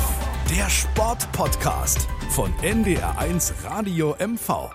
der 0.51 0.69
Sportpodcast 0.69 2.07
von 2.29 2.53
NDR1 2.61 3.53
Radio 3.65 4.15
MV. 4.19 4.69